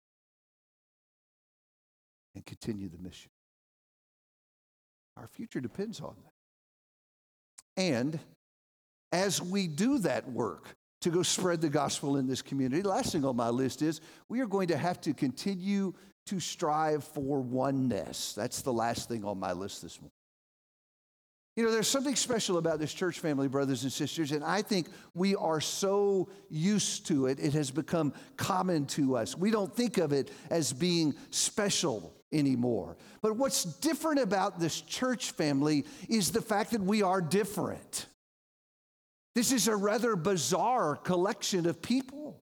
And 2.39 2.45
continue 2.45 2.87
the 2.87 2.97
mission. 2.97 3.29
Our 5.17 5.27
future 5.27 5.59
depends 5.59 5.99
on 5.99 6.15
that. 6.23 7.83
And 7.83 8.17
as 9.11 9.41
we 9.41 9.67
do 9.67 9.97
that 9.99 10.31
work 10.31 10.77
to 11.01 11.09
go 11.09 11.21
spread 11.21 11.59
the 11.59 11.69
gospel 11.69 12.15
in 12.15 12.27
this 12.27 12.41
community, 12.41 12.81
last 12.81 13.11
thing 13.11 13.25
on 13.25 13.35
my 13.35 13.49
list 13.49 13.81
is 13.81 13.99
we 14.29 14.39
are 14.39 14.45
going 14.45 14.69
to 14.69 14.77
have 14.77 15.01
to 15.01 15.13
continue 15.13 15.93
to 16.27 16.39
strive 16.39 17.03
for 17.03 17.41
oneness. 17.41 18.33
That's 18.33 18.61
the 18.61 18.71
last 18.71 19.09
thing 19.09 19.25
on 19.25 19.37
my 19.37 19.51
list 19.51 19.81
this 19.81 19.99
morning. 19.99 20.11
You 21.57 21.65
know, 21.65 21.71
there's 21.71 21.89
something 21.89 22.15
special 22.15 22.57
about 22.57 22.79
this 22.79 22.93
church 22.93 23.19
family, 23.19 23.49
brothers 23.49 23.83
and 23.83 23.91
sisters, 23.91 24.31
and 24.31 24.45
I 24.45 24.61
think 24.61 24.87
we 25.13 25.35
are 25.35 25.59
so 25.59 26.29
used 26.49 27.07
to 27.07 27.25
it, 27.25 27.37
it 27.37 27.51
has 27.51 27.69
become 27.69 28.13
common 28.37 28.85
to 28.87 29.17
us. 29.17 29.35
We 29.35 29.51
don't 29.51 29.75
think 29.75 29.97
of 29.97 30.13
it 30.13 30.31
as 30.49 30.71
being 30.71 31.15
special 31.31 32.13
anymore. 32.31 32.97
But 33.21 33.35
what's 33.37 33.63
different 33.63 34.19
about 34.19 34.59
this 34.59 34.81
church 34.81 35.31
family 35.31 35.85
is 36.07 36.31
the 36.31 36.41
fact 36.41 36.71
that 36.71 36.81
we 36.81 37.01
are 37.01 37.21
different. 37.21 38.07
This 39.35 39.51
is 39.51 39.67
a 39.67 39.75
rather 39.75 40.15
bizarre 40.15 40.95
collection 40.95 41.65
of 41.65 41.81
people. 41.81 42.41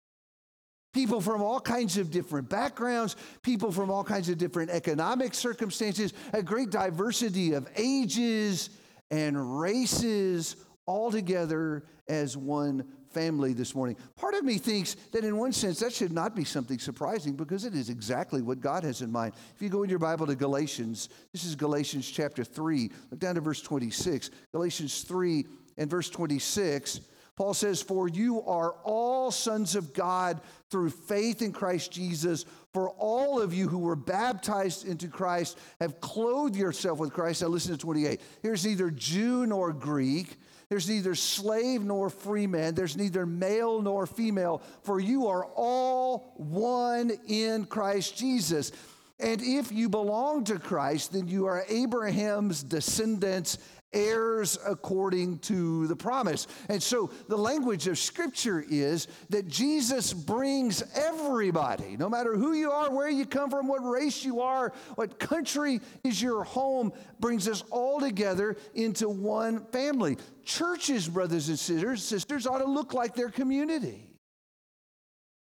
People 0.95 1.21
from 1.21 1.43
all 1.43 1.61
kinds 1.61 1.99
of 1.99 2.11
different 2.11 2.49
backgrounds, 2.49 3.15
people 3.43 3.71
from 3.71 3.91
all 3.91 4.03
kinds 4.03 4.29
of 4.29 4.39
different 4.39 4.71
economic 4.71 5.35
circumstances, 5.35 6.15
a 6.33 6.43
great 6.43 6.71
diversity 6.71 7.53
of 7.53 7.69
ages 7.77 8.71
and 9.11 9.61
races, 9.61 10.57
all 10.87 11.11
together 11.13 11.85
as 12.09 12.37
one 12.37 12.85
family 13.13 13.53
this 13.53 13.75
morning. 13.75 13.97
Part 14.17 14.35
of 14.35 14.45
me 14.45 14.59
thinks 14.59 14.95
that 15.13 15.25
in 15.25 15.37
one 15.37 15.53
sense 15.53 15.81
that 15.81 15.93
should 15.93 16.13
not 16.13 16.35
be 16.35 16.45
something 16.45 16.79
surprising 16.79 17.35
because 17.35 17.65
it 17.65 17.75
is 17.75 17.91
exactly 17.91 18.43
what 18.43 18.61
God 18.61 18.85
has 18.85 19.03
in 19.03 19.11
mind. 19.11 19.35
If 19.55 19.63
you 19.63 19.69
go 19.69 19.83
in 19.83 19.91
your 19.91 19.99
Bible 19.99 20.27
to 20.27 20.35
Galatians, 20.35 21.09
this 21.33 21.45
is 21.45 21.55
Galatians 21.55 22.11
chapter 22.11 22.45
3, 22.45 22.91
look 23.11 23.21
down 23.21 23.35
to 23.35 23.41
verse 23.41 23.63
26. 23.63 24.31
Galatians 24.53 25.03
3 25.03 25.47
and 25.77 25.91
verse 25.91 26.11
26. 26.11 27.01
Paul 27.39 27.55
says, 27.55 27.81
For 27.81 28.09
you 28.09 28.43
are 28.43 28.73
all 28.83 29.31
sons 29.31 29.77
of 29.77 29.95
God 29.95 30.41
through 30.71 30.91
faith 30.91 31.41
in 31.41 31.53
Christ 31.53 31.93
Jesus. 31.93 32.45
For 32.75 32.91
all 32.91 33.41
of 33.41 33.55
you 33.55 33.69
who 33.69 33.79
were 33.79 33.95
baptized 33.95 34.85
into 34.85 35.07
Christ 35.07 35.57
have 35.81 36.01
clothed 36.01 36.57
yourself 36.57 36.99
with 36.99 37.13
Christ. 37.13 37.43
Now 37.43 37.49
listen 37.49 37.71
to 37.71 37.79
28. 37.79 38.21
Here's 38.43 38.67
neither 38.67 38.91
Jew 38.91 39.47
nor 39.47 39.73
Greek. 39.73 40.37
There's 40.71 40.89
neither 40.89 41.15
slave 41.15 41.83
nor 41.83 42.11
free 42.11 42.47
man. 42.47 42.75
There's 42.75 42.97
neither 42.97 43.25
male 43.25 43.81
nor 43.81 44.07
female, 44.07 44.63
for 44.83 45.01
you 45.01 45.29
are 45.29 45.47
all 45.57 46.35
one 46.37 47.13
in 47.27 47.65
Christ 47.65 48.17
Jesus. 48.17 48.73
And 49.19 49.43
if 49.43 49.73
you 49.73 49.89
belong 49.89 50.45
to 50.45 50.59
Christ, 50.59 51.13
then 51.13 51.27
you 51.27 51.47
are 51.47 51.65
Abraham's 51.69 52.63
descendants 52.63 53.59
heirs 53.93 54.59
according 54.67 55.39
to 55.39 55.87
the 55.87 55.97
promise. 55.97 56.47
And 56.69 56.83
so 56.83 57.11
the 57.29 57.37
language 57.37 57.87
of 57.87 57.99
Scripture 57.99 58.65
is 58.69 59.09
that 59.31 59.49
Jesus 59.49 60.13
brings 60.13 60.83
everybody, 60.95 61.97
no 61.97 62.09
matter 62.09 62.37
who 62.37 62.53
you 62.53 62.71
are, 62.71 62.91
where 62.91 63.09
you 63.09 63.25
come 63.25 63.51
from, 63.51 63.67
what 63.67 63.85
race 63.85 64.25
you 64.25 64.41
are, 64.41 64.73
what 64.97 65.19
country 65.19 65.81
is 66.05 66.21
your 66.21 66.45
home, 66.45 66.93
brings 67.21 67.49
us 67.49 67.65
all 67.71 68.01
together 68.01 68.57
into 68.75 69.09
one 69.09 69.65
family. 69.67 70.19
Churches, 70.45 71.09
brothers 71.09 71.49
and 71.49 71.59
sisters, 71.59 72.03
sisters 72.05 72.47
ought 72.47 72.59
to 72.59 72.71
look 72.71 72.93
like 72.93 73.15
their 73.15 73.31
community. 73.31 74.05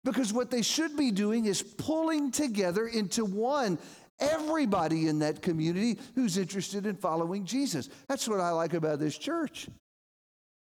Because 0.03 0.33
what 0.33 0.51
they 0.51 0.61
should 0.61 0.97
be 0.97 1.11
doing 1.11 1.45
is 1.45 1.63
pulling 1.63 2.31
together 2.31 2.87
into 2.87 3.23
one 3.23 3.79
everybody 4.23 5.07
in 5.07 5.19
that 5.19 5.41
community 5.41 5.97
who's 6.15 6.37
interested 6.37 6.85
in 6.85 6.95
following 6.95 7.45
Jesus. 7.45 7.89
That's 8.07 8.27
what 8.27 8.39
I 8.39 8.51
like 8.51 8.73
about 8.73 8.99
this 8.99 9.17
church. 9.17 9.67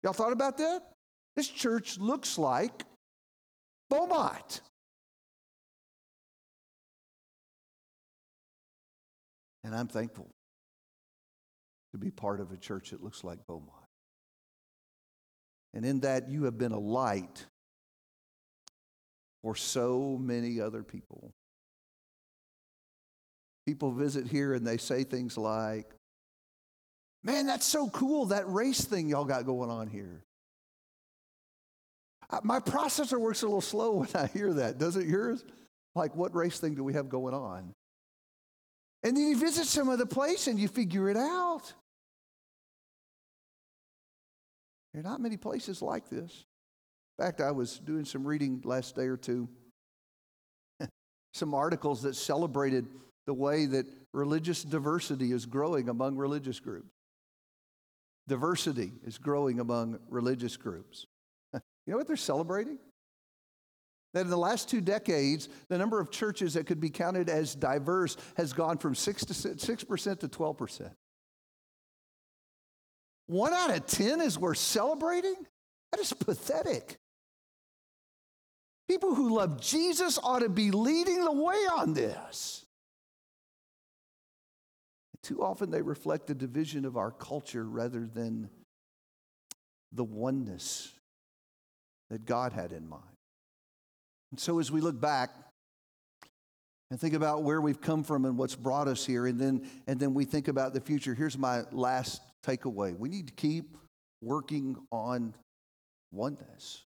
Y'all 0.02 0.12
thought 0.12 0.32
about 0.32 0.58
that? 0.58 0.82
This 1.34 1.48
church 1.48 1.98
looks 1.98 2.38
like 2.38 2.84
Beaumont. 3.90 4.60
And 9.64 9.74
I'm 9.74 9.88
thankful 9.88 10.30
to 11.92 11.98
be 11.98 12.10
part 12.10 12.40
of 12.40 12.52
a 12.52 12.56
church 12.56 12.90
that 12.90 13.02
looks 13.02 13.24
like 13.24 13.38
Beaumont. 13.46 13.72
And 15.74 15.84
in 15.84 16.00
that, 16.00 16.30
you 16.30 16.44
have 16.44 16.56
been 16.56 16.72
a 16.72 16.78
light 16.78 17.46
for 19.42 19.54
so 19.54 20.18
many 20.20 20.60
other 20.60 20.82
people. 20.82 21.32
People 23.66 23.90
visit 23.90 24.26
here 24.26 24.54
and 24.54 24.66
they 24.66 24.76
say 24.76 25.04
things 25.04 25.36
like, 25.36 25.90
Man, 27.26 27.46
that's 27.46 27.66
so 27.66 27.88
cool, 27.88 28.26
that 28.26 28.48
race 28.48 28.84
thing 28.84 29.08
y'all 29.08 29.24
got 29.24 29.44
going 29.44 29.68
on 29.68 29.88
here. 29.88 30.22
My 32.44 32.60
processor 32.60 33.20
works 33.20 33.42
a 33.42 33.46
little 33.46 33.60
slow 33.60 33.92
when 33.96 34.08
I 34.14 34.28
hear 34.28 34.52
that. 34.54 34.78
Does 34.78 34.96
it 34.96 35.06
yours? 35.06 35.44
Like, 35.96 36.14
what 36.14 36.34
race 36.34 36.60
thing 36.60 36.74
do 36.74 36.84
we 36.84 36.92
have 36.92 37.08
going 37.08 37.34
on? 37.34 37.72
And 39.02 39.16
then 39.16 39.28
you 39.28 39.36
visit 39.36 39.66
some 39.66 39.88
other 39.88 40.06
place 40.06 40.46
and 40.46 40.58
you 40.58 40.68
figure 40.68 41.08
it 41.08 41.16
out. 41.16 41.72
There 44.92 45.00
are 45.00 45.04
not 45.04 45.20
many 45.20 45.36
places 45.36 45.82
like 45.82 46.08
this. 46.08 46.44
In 47.18 47.24
fact, 47.24 47.40
I 47.40 47.50
was 47.50 47.78
doing 47.78 48.04
some 48.04 48.26
reading 48.26 48.60
last 48.64 48.94
day 48.94 49.06
or 49.06 49.16
two, 49.16 49.48
some 51.34 51.54
articles 51.54 52.02
that 52.02 52.14
celebrated 52.14 52.86
the 53.26 53.34
way 53.34 53.66
that 53.66 53.86
religious 54.12 54.62
diversity 54.62 55.32
is 55.32 55.46
growing 55.46 55.88
among 55.88 56.16
religious 56.16 56.60
groups. 56.60 56.88
Diversity 58.28 58.92
is 59.04 59.18
growing 59.18 59.60
among 59.60 59.98
religious 60.08 60.56
groups. 60.56 61.06
you 61.54 61.60
know 61.86 61.96
what 61.96 62.06
they're 62.06 62.16
celebrating? 62.16 62.78
That 64.14 64.22
in 64.22 64.30
the 64.30 64.36
last 64.36 64.68
two 64.68 64.80
decades, 64.80 65.48
the 65.68 65.78
number 65.78 66.00
of 66.00 66.10
churches 66.10 66.54
that 66.54 66.66
could 66.66 66.80
be 66.80 66.90
counted 66.90 67.28
as 67.28 67.54
diverse 67.54 68.16
has 68.36 68.52
gone 68.52 68.78
from 68.78 68.94
6 68.94 69.24
to 69.26 69.34
6% 69.34 70.20
to 70.20 70.28
12%. 70.28 70.90
One 73.26 73.52
out 73.52 73.76
of 73.76 73.86
10 73.86 74.20
is 74.20 74.38
worth 74.38 74.58
celebrating? 74.58 75.34
That 75.92 76.00
is 76.00 76.12
pathetic. 76.12 76.96
People 78.88 79.14
who 79.14 79.34
love 79.34 79.60
Jesus 79.60 80.18
ought 80.22 80.40
to 80.40 80.48
be 80.48 80.70
leading 80.70 81.24
the 81.24 81.32
way 81.32 81.56
on 81.76 81.92
this. 81.92 82.65
Too 85.26 85.42
often 85.42 85.72
they 85.72 85.82
reflect 85.82 86.28
the 86.28 86.36
division 86.36 86.84
of 86.84 86.96
our 86.96 87.10
culture 87.10 87.64
rather 87.64 88.06
than 88.06 88.48
the 89.90 90.04
oneness 90.04 90.92
that 92.10 92.24
God 92.24 92.52
had 92.52 92.70
in 92.70 92.88
mind. 92.88 93.02
And 94.30 94.38
so 94.38 94.60
as 94.60 94.70
we 94.70 94.80
look 94.80 95.00
back 95.00 95.30
and 96.92 97.00
think 97.00 97.14
about 97.14 97.42
where 97.42 97.60
we've 97.60 97.80
come 97.80 98.04
from 98.04 98.24
and 98.24 98.38
what's 98.38 98.54
brought 98.54 98.86
us 98.86 99.04
here, 99.04 99.26
and 99.26 99.36
then, 99.36 99.68
and 99.88 99.98
then 99.98 100.14
we 100.14 100.24
think 100.24 100.46
about 100.46 100.74
the 100.74 100.80
future, 100.80 101.12
here's 101.12 101.36
my 101.36 101.62
last 101.72 102.22
takeaway. 102.46 102.96
We 102.96 103.08
need 103.08 103.26
to 103.26 103.34
keep 103.34 103.76
working 104.22 104.76
on 104.92 105.34
oneness. 106.12 106.84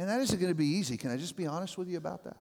And 0.00 0.08
that 0.08 0.18
isn't 0.22 0.40
going 0.40 0.50
to 0.50 0.56
be 0.56 0.66
easy. 0.66 0.96
Can 0.96 1.12
I 1.12 1.18
just 1.18 1.36
be 1.36 1.46
honest 1.46 1.78
with 1.78 1.86
you 1.86 1.98
about 1.98 2.24
that? 2.24 2.38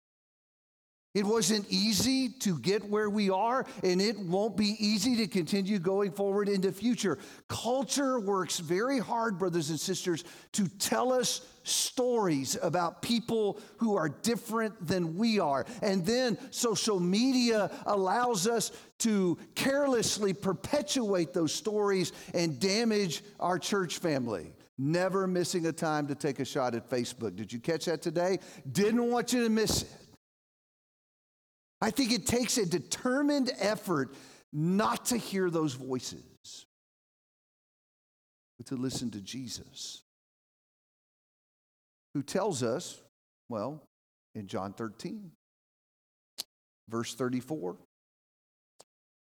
It 1.14 1.27
wasn't 1.27 1.66
easy 1.68 2.31
to 2.40 2.59
get 2.59 2.88
where 2.88 3.11
we 3.11 3.29
are, 3.29 3.66
and 3.83 4.01
it 4.01 4.18
won't 4.18 4.57
be 4.57 4.77
easy 4.79 5.14
to 5.16 5.27
continue 5.27 5.79
going 5.79 6.11
forward 6.11 6.48
in 6.48 6.62
the 6.62 6.72
future. 6.72 7.18
Culture 7.48 8.18
works 8.18 8.59
very 8.59 8.98
hard, 8.98 9.38
brothers 9.38 9.68
and 9.68 9.79
sisters, 9.79 10.25
to 10.53 10.66
tell 10.68 11.12
us 11.12 11.42
stories 11.64 12.57
about 12.62 13.03
people 13.03 13.61
who 13.77 13.94
are 13.94 14.09
different 14.09 14.87
than 14.87 15.16
we 15.18 15.38
are. 15.38 15.66
And 15.83 16.05
then 16.07 16.38
social 16.51 16.98
media 16.98 17.70
allows 17.85 18.46
us 18.46 18.72
to 19.01 19.38
carelessly 19.55 20.33
perpetuate 20.33 21.35
those 21.35 21.53
stories 21.53 22.12
and 22.33 22.59
damage 22.59 23.22
our 23.38 23.59
church 23.59 23.98
family. 23.98 24.55
Never 24.79 25.27
missing 25.27 25.66
a 25.66 25.72
time 25.72 26.07
to 26.09 26.14
take 26.14 26.40
a 26.40 26.44
shot 26.44 26.75
at 26.75 26.88
Facebook. 26.88 27.37
Did 27.37 27.53
you 27.53 27.61
catch 27.61 27.85
that 27.85 28.01
today? 28.01 28.38
Didn't 28.72 29.11
want 29.11 29.35
you 29.35 29.44
to 29.44 29.51
miss 29.51 29.83
it. 29.83 29.88
I 31.83 31.90
think 31.90 32.12
it 32.12 32.27
takes 32.27 32.59
a 32.59 32.64
determined 32.64 33.51
effort 33.59 34.14
not 34.53 35.07
to 35.07 35.16
hear 35.16 35.51
those 35.51 35.75
voices, 35.75 36.66
but 38.57 38.68
to 38.68 38.77
listen 38.77 39.11
to 39.11 39.21
Jesus, 39.21 40.03
who 42.14 42.23
tells 42.23 42.62
us, 42.62 43.03
well, 43.49 43.83
in 44.37 44.47
John 44.47 44.75
13, 44.75 45.33
verse 46.88 47.16
34, 47.16 47.77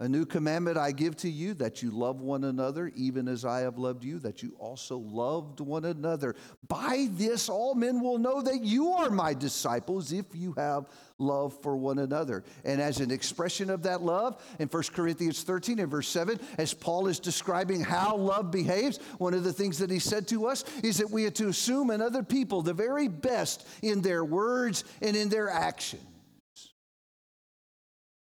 a 0.03 0.09
new 0.09 0.27
commandment 0.27 0.77
I 0.77 0.91
give 0.91 1.17
to 1.19 1.31
you 1.31 1.55
that 1.55 1.81
you 1.81 1.93
love 1.93 2.21
one 2.21 2.43
another, 2.43 2.91
even 2.97 3.29
as 3.29 3.45
I 3.45 3.61
have 3.61 3.79
loved 3.79 4.03
you, 4.03 4.19
that 4.19 4.43
you 4.43 4.53
also 4.59 4.99
loved 4.99 5.61
one 5.61 5.85
another. 5.85 6.35
By 6.67 7.07
this, 7.13 7.49
all 7.49 7.77
men 7.77 8.01
will 8.01 8.19
know 8.19 8.43
that 8.43 8.65
you 8.65 8.89
are 8.89 9.11
my 9.11 9.33
disciples 9.33 10.11
if 10.11 10.27
you 10.35 10.55
have 10.55 10.89
love 11.19 11.57
for 11.63 11.77
one 11.77 12.01
another. 12.01 12.43
And 12.65 12.83
as 12.83 12.99
an 12.99 13.13
expression 13.13 13.71
of 13.71 13.85
that 13.85 14.03
love, 14.03 14.43
in 14.59 14.67
1 14.67 14.83
Corinthians 14.93 15.45
13 15.45 15.79
and 15.79 15.89
verse 15.89 16.09
7, 16.09 16.41
as 16.59 16.75
Paul 16.75 17.07
is 17.07 17.21
describing 17.21 17.81
how 17.81 18.17
love 18.17 18.51
behaves, 18.51 18.99
one 19.19 19.35
of 19.35 19.45
the 19.45 19.53
things 19.53 19.79
that 19.79 19.89
he 19.89 20.01
said 20.01 20.27
to 20.29 20.49
us 20.49 20.65
is 20.83 20.99
that 20.99 21.13
we 21.13 21.27
are 21.27 21.31
to 21.31 21.47
assume 21.47 21.93
in 21.93 22.03
other 22.03 22.25
people 22.25 22.61
the 22.61 22.75
very 22.75 23.07
best 23.07 23.69
in 23.83 24.03
their 24.03 24.25
words 24.25 24.83
and 25.01 25.17
in 25.17 25.29
their 25.29 25.49
actions. 25.49 26.03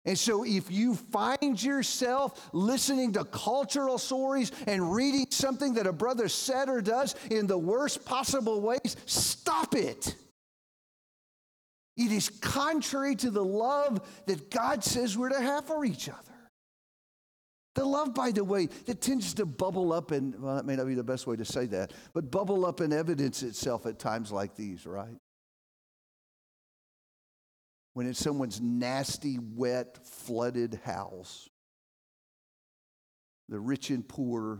And 0.07 0.17
so, 0.17 0.45
if 0.45 0.71
you 0.71 0.95
find 0.95 1.61
yourself 1.61 2.49
listening 2.53 3.13
to 3.15 3.25
cultural 3.25 3.99
stories 3.99 4.53
and 4.69 4.95
reading 4.95 5.27
something 5.31 5.75
that 5.75 5.89
a 5.89 5.93
brother 5.93 6.29
said 6.29 6.69
or 6.69 6.81
does 6.81 7.17
in 7.29 7.49
the 7.49 7.59
worst 7.59 8.05
possible 8.05 8.61
ways, 8.61 8.97
stop 9.05 9.75
it. 9.75 10.15
It 11.97 12.13
is 12.13 12.29
contrary 12.29 13.17
to 13.17 13.31
the 13.31 13.45
love 13.45 14.01
that 14.27 14.49
God 14.49 14.85
says 14.85 15.19
we're 15.19 15.31
to 15.31 15.41
have 15.41 15.65
for 15.65 15.85
each 15.85 16.09
other. 16.09 16.21
The 17.75 17.85
love, 17.85 18.15
by 18.15 18.31
the 18.31 18.45
way, 18.45 18.69
that 18.87 19.01
tends 19.01 19.35
to 19.35 19.45
bubble 19.45 19.93
up, 19.93 20.13
and 20.13 20.41
well, 20.41 20.55
that 20.55 20.65
may 20.65 20.77
not 20.77 20.87
be 20.87 20.95
the 20.95 21.03
best 21.03 21.27
way 21.27 21.37
to 21.37 21.45
say 21.45 21.67
that, 21.67 21.93
but 22.15 22.31
bubble 22.31 22.65
up 22.65 22.81
and 22.81 22.93
evidence 22.93 23.43
itself 23.43 23.87
at 23.87 23.99
times 23.99 24.31
like 24.31 24.55
these, 24.55 24.87
right? 24.87 25.17
When 27.97 28.07
it's 28.07 28.19
someone's 28.19 28.61
nasty, 28.61 29.39
wet, 29.39 30.07
flooded 30.07 30.79
house. 30.85 31.49
The 33.49 33.59
rich 33.59 33.89
and 33.89 34.07
poor, 34.07 34.59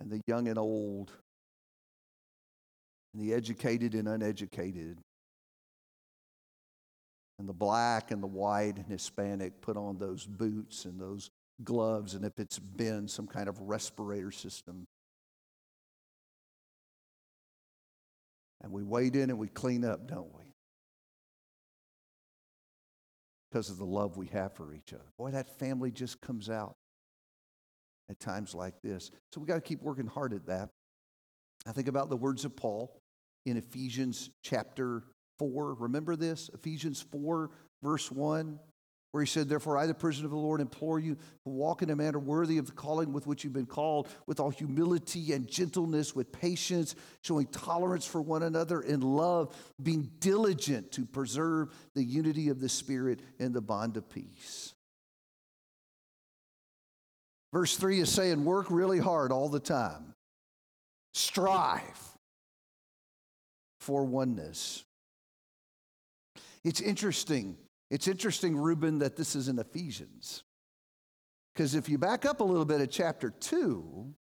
and 0.00 0.10
the 0.10 0.22
young 0.26 0.48
and 0.48 0.58
old, 0.58 1.12
and 3.12 3.22
the 3.22 3.34
educated 3.34 3.92
and 3.92 4.08
uneducated, 4.08 4.96
and 7.38 7.46
the 7.46 7.52
black 7.52 8.12
and 8.12 8.22
the 8.22 8.26
white 8.26 8.78
and 8.78 8.86
Hispanic 8.86 9.60
put 9.60 9.76
on 9.76 9.98
those 9.98 10.24
boots 10.24 10.86
and 10.86 10.98
those 10.98 11.28
gloves, 11.64 12.14
and 12.14 12.24
if 12.24 12.32
it's 12.38 12.58
been 12.58 13.08
some 13.08 13.26
kind 13.26 13.46
of 13.46 13.60
respirator 13.60 14.30
system. 14.30 14.86
And 18.62 18.72
we 18.72 18.82
wade 18.82 19.16
in 19.16 19.28
and 19.28 19.38
we 19.38 19.48
clean 19.48 19.84
up, 19.84 20.08
don't 20.08 20.34
we? 20.34 20.47
Because 23.50 23.70
of 23.70 23.78
the 23.78 23.84
love 23.84 24.16
we 24.16 24.26
have 24.26 24.54
for 24.54 24.74
each 24.74 24.92
other. 24.92 25.10
Boy, 25.18 25.30
that 25.30 25.58
family 25.58 25.90
just 25.90 26.20
comes 26.20 26.50
out 26.50 26.76
at 28.10 28.20
times 28.20 28.54
like 28.54 28.80
this. 28.82 29.10
So 29.32 29.40
we 29.40 29.46
got 29.46 29.56
to 29.56 29.60
keep 29.60 29.82
working 29.82 30.06
hard 30.06 30.32
at 30.32 30.46
that. 30.46 30.70
I 31.66 31.72
think 31.72 31.88
about 31.88 32.08
the 32.08 32.16
words 32.16 32.44
of 32.44 32.56
Paul 32.56 33.00
in 33.46 33.56
Ephesians 33.56 34.30
chapter 34.42 35.04
4. 35.38 35.74
Remember 35.74 36.16
this? 36.16 36.50
Ephesians 36.54 37.04
4, 37.10 37.50
verse 37.82 38.10
1 38.10 38.58
where 39.10 39.22
he 39.22 39.26
said, 39.26 39.48
Therefore, 39.48 39.78
I, 39.78 39.86
the 39.86 39.94
prisoner 39.94 40.26
of 40.26 40.32
the 40.32 40.36
Lord, 40.36 40.60
implore 40.60 40.98
you 40.98 41.14
to 41.14 41.48
walk 41.48 41.82
in 41.82 41.90
a 41.90 41.96
manner 41.96 42.18
worthy 42.18 42.58
of 42.58 42.66
the 42.66 42.72
calling 42.72 43.12
with 43.12 43.26
which 43.26 43.42
you've 43.42 43.52
been 43.52 43.66
called, 43.66 44.08
with 44.26 44.40
all 44.40 44.50
humility 44.50 45.32
and 45.32 45.48
gentleness, 45.48 46.14
with 46.14 46.30
patience, 46.30 46.94
showing 47.22 47.46
tolerance 47.46 48.06
for 48.06 48.20
one 48.20 48.42
another 48.42 48.80
in 48.80 49.00
love, 49.00 49.56
being 49.82 50.10
diligent 50.18 50.92
to 50.92 51.06
preserve 51.06 51.72
the 51.94 52.04
unity 52.04 52.48
of 52.48 52.60
the 52.60 52.68
Spirit 52.68 53.20
in 53.38 53.52
the 53.52 53.60
bond 53.60 53.96
of 53.96 54.08
peace. 54.10 54.74
Verse 57.52 57.76
3 57.76 58.00
is 58.00 58.12
saying, 58.12 58.44
Work 58.44 58.70
really 58.70 58.98
hard 58.98 59.32
all 59.32 59.48
the 59.48 59.60
time, 59.60 60.14
strive 61.14 62.18
for 63.80 64.04
oneness. 64.04 64.84
It's 66.62 66.82
interesting 66.82 67.56
it's 67.90 68.08
interesting, 68.08 68.56
Reuben, 68.56 68.98
that 68.98 69.16
this 69.16 69.34
is 69.34 69.48
in 69.48 69.58
Ephesians. 69.58 70.44
Because 71.54 71.74
if 71.74 71.88
you 71.88 71.98
back 71.98 72.24
up 72.24 72.40
a 72.40 72.44
little 72.44 72.64
bit 72.64 72.80
at 72.80 72.90
chapter 72.90 73.30
2, 73.30 74.14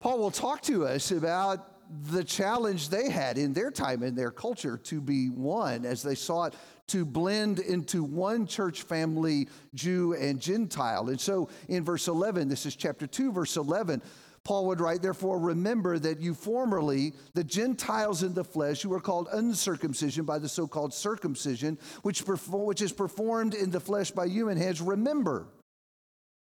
Paul 0.00 0.18
will 0.18 0.30
talk 0.30 0.62
to 0.62 0.86
us 0.86 1.10
about 1.10 1.68
the 2.10 2.24
challenge 2.24 2.88
they 2.88 3.10
had 3.10 3.38
in 3.38 3.52
their 3.52 3.70
time, 3.70 4.02
in 4.02 4.14
their 4.14 4.30
culture, 4.30 4.76
to 4.78 5.00
be 5.00 5.28
one 5.28 5.84
as 5.84 6.02
they 6.02 6.14
sought 6.14 6.54
to 6.88 7.04
blend 7.04 7.58
into 7.58 8.02
one 8.02 8.46
church 8.46 8.82
family, 8.82 9.48
Jew 9.74 10.14
and 10.14 10.40
Gentile. 10.40 11.08
And 11.08 11.20
so 11.20 11.48
in 11.68 11.84
verse 11.84 12.08
11, 12.08 12.48
this 12.48 12.66
is 12.66 12.76
chapter 12.76 13.06
2, 13.06 13.32
verse 13.32 13.56
11, 13.56 14.02
Paul 14.44 14.66
would 14.66 14.80
write, 14.80 15.02
Therefore, 15.02 15.38
remember 15.38 15.98
that 15.98 16.20
you 16.20 16.34
formerly, 16.34 17.14
the 17.34 17.44
Gentiles 17.44 18.22
in 18.22 18.34
the 18.34 18.44
flesh, 18.44 18.82
who 18.82 18.88
were 18.88 19.00
called 19.00 19.28
uncircumcision 19.32 20.24
by 20.24 20.38
the 20.38 20.48
so 20.48 20.66
called 20.66 20.92
circumcision, 20.92 21.78
which, 22.02 22.24
perform, 22.24 22.66
which 22.66 22.82
is 22.82 22.92
performed 22.92 23.54
in 23.54 23.70
the 23.70 23.80
flesh 23.80 24.10
by 24.10 24.26
human 24.26 24.56
hands, 24.56 24.80
remember 24.80 25.46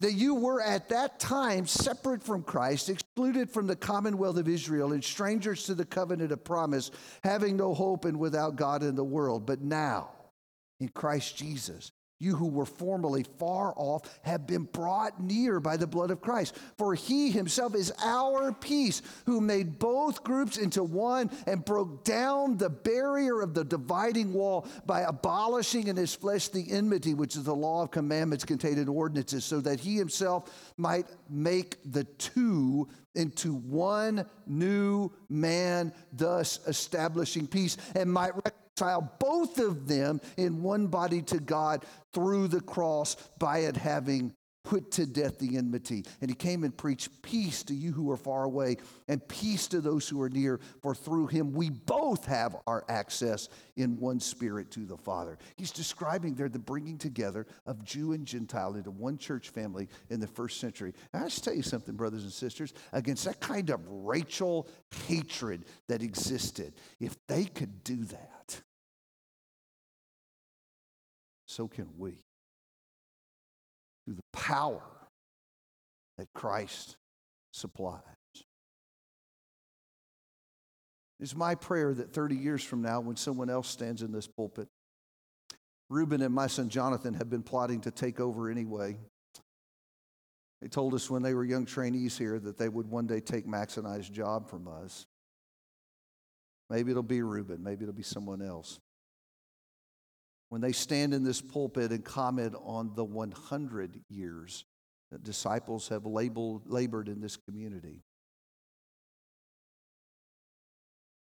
that 0.01 0.13
you 0.13 0.35
were 0.35 0.61
at 0.61 0.89
that 0.89 1.19
time 1.21 1.67
separate 1.67 2.23
from 2.23 2.43
Christ, 2.43 2.89
excluded 2.89 3.51
from 3.51 3.67
the 3.67 3.77
commonwealth 3.77 4.39
of 4.39 4.49
Israel, 4.49 4.93
and 4.93 5.05
strangers 5.05 5.65
to 5.65 5.75
the 5.75 5.85
covenant 5.85 6.33
of 6.33 6.45
promise, 6.45 6.91
having 7.23 7.57
no 7.57 7.75
hope 7.75 8.05
and 8.05 8.19
without 8.19 8.57
God 8.57 8.83
in 8.83 8.97
the 8.97 9.05
world. 9.05 9.47
But 9.47 9.61
now, 9.61 10.11
in 10.81 10.89
Christ 10.89 11.37
Jesus, 11.37 11.93
you 12.25 12.35
who 12.35 12.49
were 12.49 12.67
formerly 12.67 13.25
far 13.39 13.75
off 13.77 14.19
have 14.23 14.47
been 14.47 14.65
brought 14.65 15.21
near 15.23 15.61
by 15.61 15.77
the 15.77 15.87
blood 15.87 16.11
of 16.11 16.21
Christ. 16.21 16.57
For 16.79 16.95
he 16.95 17.31
himself 17.31 17.75
is 17.75 17.93
our 18.03 18.53
peace, 18.53 19.03
who 19.27 19.41
made 19.41 19.79
both 19.79 20.25
groups 20.25 20.57
into 20.57 20.83
one 20.83 21.31
and 21.47 21.65
broke 21.65 22.05
down 22.05 22.57
the 22.57 22.71
barrier 22.71 23.41
of 23.41 23.55
the 23.55 23.65
dividing 23.65 24.33
wall 24.33 24.67
by 24.87 25.03
abolishing 25.03 25.89
in 25.89 25.97
his 25.97 26.15
flesh 26.15 26.49
the 26.49 26.71
enmity, 26.71 27.15
which 27.15 27.37
is 27.37 27.45
the 27.45 27.55
law 27.55 27.83
of 27.83 27.91
commandments 27.91 28.45
contained 28.45 28.79
in 28.79 28.89
ordinances, 28.89 29.45
so 29.45 29.61
that 29.61 29.79
he 29.79 29.97
himself 29.97 30.73
might 30.77 31.07
make 31.29 31.77
the 31.85 32.05
two 32.05 32.89
into 33.15 33.55
one 33.55 34.27
new 34.47 35.11
man, 35.29 35.93
thus 36.13 36.59
establishing 36.67 37.47
peace, 37.47 37.77
and 37.95 38.13
might 38.13 38.33
reconcile 38.81 39.13
both 39.19 39.59
of 39.59 39.87
them 39.87 40.21
in 40.37 40.63
one 40.63 40.87
body 40.87 41.23
to 41.23 41.39
God 41.39 41.85
through 42.13 42.49
the 42.49 42.61
cross 42.61 43.17
by 43.39 43.61
it 43.61 43.77
having 43.77 44.35
put 44.65 44.91
to 44.91 45.05
death 45.05 45.39
the 45.39 45.59
enmity. 45.59 46.03
And 46.23 46.31
he 46.31 46.35
came 46.35 46.65
and 46.65 46.75
preached 46.75 47.21
peace 47.21 47.63
to 47.65 47.75
you 47.75 47.93
who 47.93 48.11
are 48.11 48.17
far 48.17 48.45
away 48.45 48.79
and 49.09 49.27
peace 49.29 49.69
to 49.69 49.83
those 49.83 50.09
who 50.09 50.23
are 50.23 50.31
near, 50.31 50.59
for 50.81 50.95
through 50.95 51.27
him 51.27 51.53
we 51.53 51.69
both 51.69 52.25
have 52.25 52.57
our 52.67 52.83
access 52.89 53.51
in 53.77 54.01
one 54.01 54.19
spirit 54.21 54.71
to 54.71 54.87
the 54.87 54.97
Father. 54.97 55.37
He's 55.59 55.71
describing 55.71 56.35
there 56.35 56.49
the 56.49 56.59
bringing 56.59 56.97
together 56.97 57.47
of 57.67 57.85
Jew 57.85 58.13
and 58.13 58.27
Gentile 58.27 58.77
into 58.77 58.91
one 58.91 59.19
church 59.19 59.51
family 59.51 59.91
in 60.09 60.19
the 60.19 60.27
first 60.27 60.59
century. 60.61 60.95
And 61.13 61.23
I 61.23 61.27
just 61.27 61.45
tell 61.45 61.55
you 61.55 61.63
something, 61.63 61.95
brothers 61.95 62.23
and 62.23 62.33
sisters, 62.33 62.73
against 62.95 63.27
that 63.27 63.41
kind 63.41 63.69
of 63.69 63.81
racial 63.87 64.67
hatred 65.07 65.67
that 65.89 66.03
existed, 66.03 66.73
if 67.01 67.15
they 67.27 67.45
could 67.45 67.85
do 67.85 67.97
that, 68.05 68.34
so 71.55 71.69
can 71.69 71.89
we. 71.97 72.19
Through 74.05 74.17
the 74.17 74.39
power 74.39 74.83
that 76.19 76.27
Christ 76.35 76.97
supplies. 77.53 78.01
It's 81.21 81.37
my 81.37 81.55
prayer 81.55 81.95
that 81.95 82.13
30 82.13 82.35
years 82.35 82.63
from 82.63 82.83
now, 82.83 83.01
when 83.01 83.17
someone 83.17 83.49
else 83.49 83.69
stands 83.69 84.03
in 84.03 84.11
this 84.11 84.27
pulpit, 84.27 84.69
Reuben 85.89 86.23
and 86.23 86.35
my 86.35 86.49
son 86.49 86.69
Jonathan 86.69 87.15
have 87.15 87.31
been 87.31 87.43
plotting 87.43 87.81
to 87.83 87.91
take 87.91 88.19
over 88.19 88.51
anyway. 88.51 88.99
They 90.61 90.69
told 90.69 90.93
us 90.93 91.09
when 91.09 91.23
they 91.23 91.35
were 91.35 91.45
young 91.45 91.67
trainees 91.67 92.19
here 92.19 92.39
that 92.41 92.59
they 92.59 92.69
would 92.69 92.89
one 92.89 93.07
day 93.07 93.21
take 93.21 93.47
Max 93.47 93.77
and 93.77 93.87
I's 93.87 94.09
job 94.09 94.51
from 94.51 94.67
us. 94.67 95.07
Maybe 96.69 96.91
it'll 96.91 97.03
be 97.03 97.23
Reuben, 97.23 97.63
maybe 97.63 97.85
it'll 97.85 97.95
be 97.95 98.03
someone 98.03 98.43
else 98.43 98.81
when 100.49 100.61
they 100.61 100.73
stand 100.73 101.15
in 101.15 101.25
this 101.25 101.41
pulpit 101.41 101.91
and 101.91 102.05
comment 102.05 102.55
on 102.65 102.93
the 102.95 103.05
100 103.05 104.01
years 104.09 104.65
that 105.11 105.23
disciples 105.23 105.89
have 105.89 106.07
labeled, 106.07 106.63
labored 106.67 107.09
in 107.09 107.21
this 107.21 107.37
community. 107.37 108.03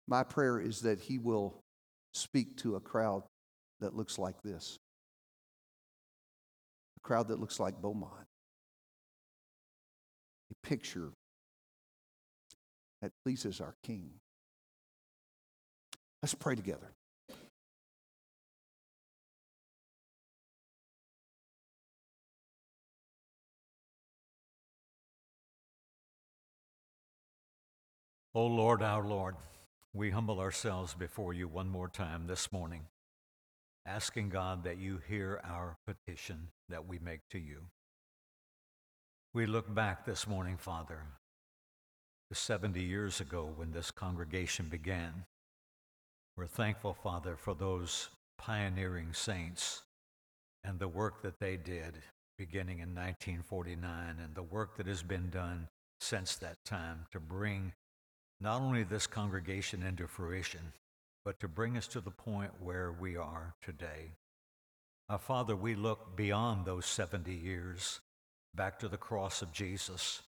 My 0.07 0.23
prayer 0.23 0.59
is 0.59 0.81
that 0.81 0.99
he 0.99 1.17
will 1.17 1.63
speak 2.13 2.57
to 2.57 2.75
a 2.75 2.79
crowd 2.79 3.23
that 3.79 3.95
looks 3.95 4.17
like 4.17 4.41
this 4.43 4.79
a 6.97 6.99
crowd 7.01 7.27
that 7.29 7.39
looks 7.39 7.59
like 7.59 7.81
Beaumont. 7.81 8.27
A 10.51 10.67
picture 10.67 11.11
that 13.01 13.11
pleases 13.23 13.59
our 13.59 13.75
King. 13.83 14.11
Let's 16.21 16.33
pray 16.33 16.55
together. 16.55 16.92
O 28.35 28.47
Lord, 28.47 28.81
our 28.81 29.03
Lord, 29.03 29.35
we 29.93 30.09
humble 30.09 30.39
ourselves 30.39 30.95
before 30.95 31.35
you 31.35 31.47
one 31.47 31.69
more 31.69 31.87
time 31.87 32.25
this 32.25 32.51
morning, 32.51 32.87
asking 33.85 34.29
God 34.29 34.63
that 34.63 34.79
you 34.79 34.99
hear 35.07 35.39
our 35.43 35.77
petition 35.85 36.47
that 36.67 36.87
we 36.87 36.97
make 36.97 37.19
to 37.29 37.37
you. 37.37 37.65
We 39.35 39.45
look 39.45 39.71
back 39.71 40.03
this 40.03 40.27
morning, 40.27 40.57
Father, 40.57 40.97
to 42.31 42.35
70 42.35 42.81
years 42.81 43.21
ago 43.21 43.51
when 43.55 43.71
this 43.71 43.91
congregation 43.91 44.65
began. 44.65 45.25
We're 46.35 46.47
thankful, 46.47 46.95
Father, 46.95 47.35
for 47.35 47.53
those 47.53 48.09
pioneering 48.39 49.13
saints 49.13 49.83
and 50.63 50.79
the 50.79 50.87
work 50.87 51.21
that 51.21 51.39
they 51.39 51.55
did 51.55 51.99
beginning 52.39 52.79
in 52.79 52.95
1949 52.95 54.17
and 54.19 54.33
the 54.33 54.41
work 54.41 54.75
that 54.77 54.87
has 54.87 55.03
been 55.03 55.29
done 55.29 55.67
since 55.99 56.35
that 56.37 56.57
time 56.65 57.05
to 57.11 57.19
bring 57.19 57.73
not 58.43 58.61
only 58.61 58.83
this 58.83 59.07
congregation 59.07 59.81
into 59.83 60.05
fruition, 60.05 60.73
but 61.23 61.39
to 61.39 61.47
bring 61.47 61.77
us 61.77 61.87
to 61.87 62.01
the 62.01 62.11
point 62.11 62.51
where 62.59 62.91
we 62.91 63.15
are 63.15 63.55
today. 63.63 64.11
Our 65.07 65.17
Father, 65.17 65.55
we 65.55 65.75
look 65.75 66.17
beyond 66.17 66.65
those 66.65 66.85
70 66.85 67.33
years 67.33 68.01
back 68.53 68.79
to 68.79 68.89
the 68.89 68.97
cross 68.97 69.41
of 69.41 69.53
Jesus 69.53 70.23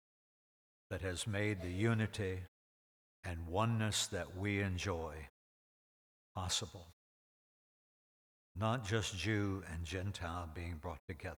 that 0.92 1.02
has 1.02 1.26
made 1.26 1.62
the 1.62 1.72
unity 1.72 2.42
and 3.24 3.48
oneness 3.48 4.06
that 4.08 4.38
we 4.38 4.62
enjoy 4.62 5.16
possible. 6.36 6.86
Not 8.56 8.86
just 8.86 9.18
Jew 9.18 9.64
and 9.74 9.84
Gentile 9.84 10.48
being 10.54 10.76
brought 10.80 11.02
together, 11.08 11.38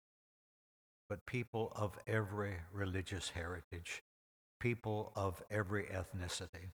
but 1.08 1.24
people 1.24 1.72
of 1.74 1.98
every 2.06 2.56
religious 2.70 3.30
heritage 3.30 4.02
people 4.60 5.12
of 5.16 5.42
every 5.50 5.84
ethnicity, 5.84 6.70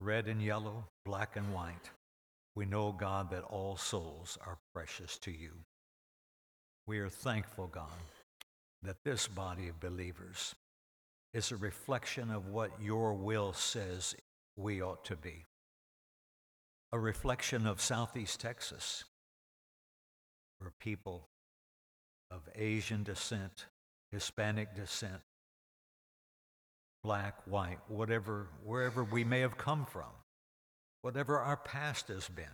red 0.00 0.26
and 0.26 0.42
yellow, 0.42 0.84
black 1.04 1.36
and 1.36 1.52
white. 1.52 1.90
We 2.54 2.66
know, 2.66 2.92
God, 2.92 3.30
that 3.30 3.44
all 3.44 3.76
souls 3.76 4.36
are 4.44 4.58
precious 4.74 5.18
to 5.18 5.30
you. 5.30 5.52
We 6.86 6.98
are 6.98 7.08
thankful, 7.08 7.66
God, 7.66 7.86
that 8.82 9.04
this 9.04 9.28
body 9.28 9.68
of 9.68 9.80
believers 9.80 10.54
is 11.34 11.52
a 11.52 11.56
reflection 11.56 12.30
of 12.30 12.48
what 12.48 12.70
your 12.80 13.12
will 13.14 13.52
says 13.52 14.14
we 14.56 14.82
ought 14.82 15.04
to 15.04 15.16
be. 15.16 15.44
A 16.92 16.98
reflection 16.98 17.66
of 17.66 17.80
Southeast 17.80 18.40
Texas, 18.40 19.04
where 20.58 20.72
people 20.80 21.28
of 22.30 22.48
Asian 22.54 23.02
descent, 23.02 23.66
Hispanic 24.10 24.74
descent, 24.74 25.20
black, 27.08 27.36
white, 27.46 27.78
whatever, 27.88 28.48
wherever 28.62 29.02
we 29.02 29.24
may 29.24 29.40
have 29.40 29.56
come 29.56 29.86
from, 29.86 30.12
whatever 31.00 31.38
our 31.38 31.56
past 31.56 32.08
has 32.08 32.28
been, 32.28 32.44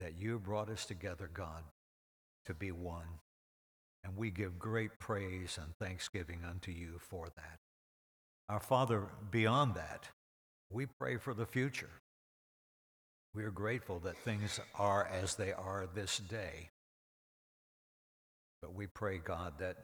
that 0.00 0.18
you 0.18 0.38
brought 0.38 0.68
us 0.68 0.84
together, 0.84 1.30
God, 1.32 1.62
to 2.44 2.52
be 2.52 2.70
one. 2.72 3.08
And 4.04 4.18
we 4.18 4.30
give 4.30 4.58
great 4.58 4.98
praise 4.98 5.58
and 5.58 5.72
thanksgiving 5.80 6.40
unto 6.46 6.70
you 6.70 6.98
for 6.98 7.28
that. 7.36 7.56
Our 8.50 8.60
Father, 8.60 9.06
beyond 9.30 9.76
that, 9.76 10.10
we 10.70 10.84
pray 10.84 11.16
for 11.16 11.32
the 11.32 11.46
future. 11.46 11.88
We 13.34 13.44
are 13.44 13.50
grateful 13.50 13.98
that 14.00 14.18
things 14.18 14.60
are 14.74 15.08
as 15.10 15.36
they 15.36 15.54
are 15.54 15.88
this 15.94 16.18
day. 16.18 16.68
But 18.60 18.74
we 18.74 18.88
pray, 18.88 19.16
God, 19.16 19.54
that 19.60 19.78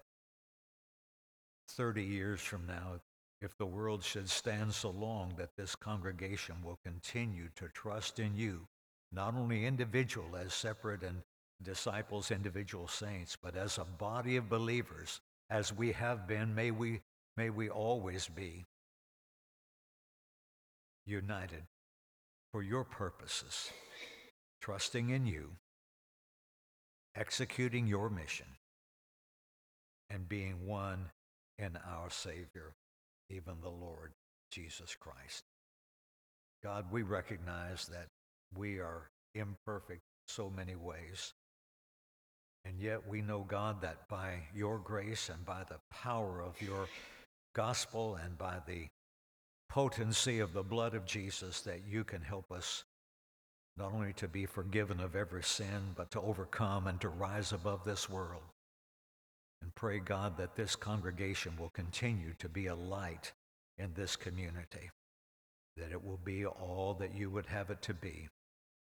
30 1.70 2.02
years 2.02 2.42
from 2.42 2.66
now, 2.66 3.00
if 3.40 3.56
the 3.58 3.66
world 3.66 4.02
should 4.02 4.28
stand 4.28 4.72
so 4.72 4.90
long 4.90 5.34
that 5.36 5.56
this 5.56 5.76
congregation 5.76 6.56
will 6.62 6.78
continue 6.84 7.48
to 7.56 7.68
trust 7.68 8.18
in 8.18 8.36
you, 8.36 8.66
not 9.12 9.34
only 9.34 9.66
individual 9.66 10.36
as 10.36 10.54
separate 10.54 11.02
and 11.02 11.22
disciples, 11.62 12.30
individual 12.30 12.88
saints, 12.88 13.36
but 13.40 13.56
as 13.56 13.78
a 13.78 13.84
body 13.84 14.36
of 14.36 14.48
believers, 14.48 15.20
as 15.50 15.72
we 15.72 15.92
have 15.92 16.26
been, 16.26 16.54
may 16.54 16.70
we, 16.70 17.00
may 17.36 17.50
we 17.50 17.68
always 17.68 18.28
be 18.28 18.64
united 21.06 21.64
for 22.52 22.62
your 22.62 22.84
purposes, 22.84 23.70
trusting 24.60 25.10
in 25.10 25.26
you, 25.26 25.50
executing 27.14 27.86
your 27.86 28.08
mission, 28.08 28.46
and 30.08 30.28
being 30.28 30.66
one 30.66 31.10
in 31.58 31.76
our 31.86 32.10
Savior 32.10 32.74
even 33.30 33.54
the 33.60 33.68
Lord 33.68 34.12
Jesus 34.50 34.96
Christ. 34.98 35.42
God, 36.62 36.86
we 36.90 37.02
recognize 37.02 37.86
that 37.86 38.08
we 38.56 38.78
are 38.78 39.10
imperfect 39.34 40.00
in 40.00 40.28
so 40.28 40.50
many 40.50 40.76
ways. 40.76 41.34
And 42.64 42.80
yet 42.80 43.06
we 43.06 43.20
know, 43.20 43.40
God, 43.40 43.82
that 43.82 44.08
by 44.08 44.40
your 44.54 44.78
grace 44.78 45.28
and 45.28 45.44
by 45.44 45.64
the 45.68 45.80
power 45.90 46.42
of 46.42 46.60
your 46.62 46.88
gospel 47.54 48.18
and 48.24 48.38
by 48.38 48.56
the 48.66 48.86
potency 49.68 50.40
of 50.40 50.52
the 50.52 50.62
blood 50.62 50.94
of 50.94 51.04
Jesus, 51.04 51.60
that 51.62 51.82
you 51.86 52.04
can 52.04 52.22
help 52.22 52.50
us 52.50 52.84
not 53.76 53.92
only 53.92 54.12
to 54.14 54.28
be 54.28 54.46
forgiven 54.46 55.00
of 55.00 55.16
every 55.16 55.42
sin, 55.42 55.92
but 55.96 56.10
to 56.12 56.20
overcome 56.20 56.86
and 56.86 57.00
to 57.00 57.08
rise 57.08 57.52
above 57.52 57.84
this 57.84 58.08
world. 58.08 58.42
And 59.64 59.74
pray, 59.74 59.98
God, 59.98 60.36
that 60.36 60.56
this 60.56 60.76
congregation 60.76 61.54
will 61.58 61.70
continue 61.70 62.34
to 62.38 62.50
be 62.50 62.66
a 62.66 62.74
light 62.74 63.32
in 63.78 63.94
this 63.94 64.14
community, 64.14 64.90
that 65.78 65.90
it 65.90 66.04
will 66.04 66.20
be 66.22 66.44
all 66.44 66.92
that 67.00 67.14
you 67.14 67.30
would 67.30 67.46
have 67.46 67.70
it 67.70 67.80
to 67.80 67.94
be. 67.94 68.28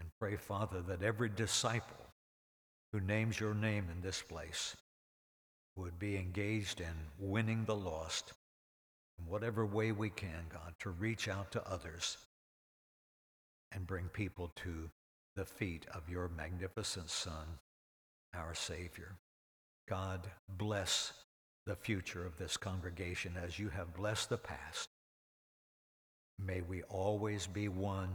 And 0.01 0.09
pray, 0.19 0.37
Father, 0.37 0.81
that 0.89 1.03
every 1.03 1.29
disciple 1.29 2.07
who 2.95 3.01
names 3.01 3.39
your 3.39 3.53
name 3.53 3.89
in 3.93 4.01
this 4.01 4.23
place 4.23 4.75
would 5.77 5.99
be 5.99 6.17
engaged 6.17 6.81
in 6.81 6.95
winning 7.19 7.67
the 7.67 7.77
lost 7.77 8.33
in 9.19 9.27
whatever 9.27 9.67
way 9.67 9.93
we 9.93 10.09
can, 10.09 10.47
God, 10.51 10.73
to 10.79 10.89
reach 10.89 11.29
out 11.29 11.53
to 11.53 11.71
others 11.71 12.17
and 13.71 13.87
bring 13.87 14.09
people 14.09 14.51
to 14.65 14.89
the 15.37 15.45
feet 15.45 15.85
of 15.93 16.09
your 16.09 16.31
magnificent 16.35 17.11
Son, 17.11 17.59
our 18.35 18.55
Savior. 18.55 19.19
God, 19.89 20.27
bless 20.49 21.13
the 21.67 21.77
future 21.77 22.25
of 22.27 22.37
this 22.39 22.57
congregation 22.57 23.35
as 23.43 23.59
you 23.59 23.69
have 23.71 23.95
blessed 23.95 24.31
the 24.31 24.39
past. 24.39 24.89
May 26.39 26.61
we 26.63 26.83
always 26.85 27.47
be 27.47 27.69
one, 27.69 28.11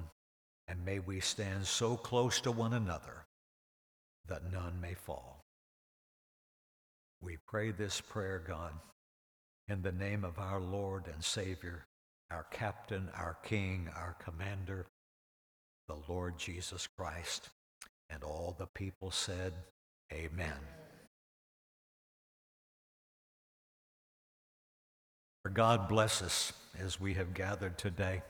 and 0.67 0.83
may 0.83 0.99
we 0.99 1.19
stand 1.19 1.65
so 1.65 1.95
close 1.95 2.41
to 2.41 2.51
one 2.51 2.73
another 2.73 3.25
that 4.27 4.51
none 4.51 4.79
may 4.81 4.93
fall. 4.93 5.41
We 7.21 7.37
pray 7.47 7.71
this 7.71 8.01
prayer, 8.01 8.41
God, 8.45 8.73
in 9.67 9.81
the 9.81 9.91
name 9.91 10.23
of 10.23 10.39
our 10.39 10.59
Lord 10.59 11.05
and 11.13 11.23
Savior, 11.23 11.85
our 12.31 12.45
captain, 12.51 13.09
our 13.15 13.37
king, 13.43 13.89
our 13.95 14.15
commander, 14.23 14.85
the 15.87 15.97
Lord 16.07 16.37
Jesus 16.37 16.87
Christ. 16.87 17.49
And 18.09 18.23
all 18.23 18.55
the 18.57 18.67
people 18.67 19.11
said, 19.11 19.53
Amen. 20.11 20.78
God 25.47 25.87
bless 25.87 26.21
us 26.21 26.51
as 26.77 26.99
we 26.99 27.13
have 27.13 27.33
gathered 27.33 27.77
today. 27.77 28.23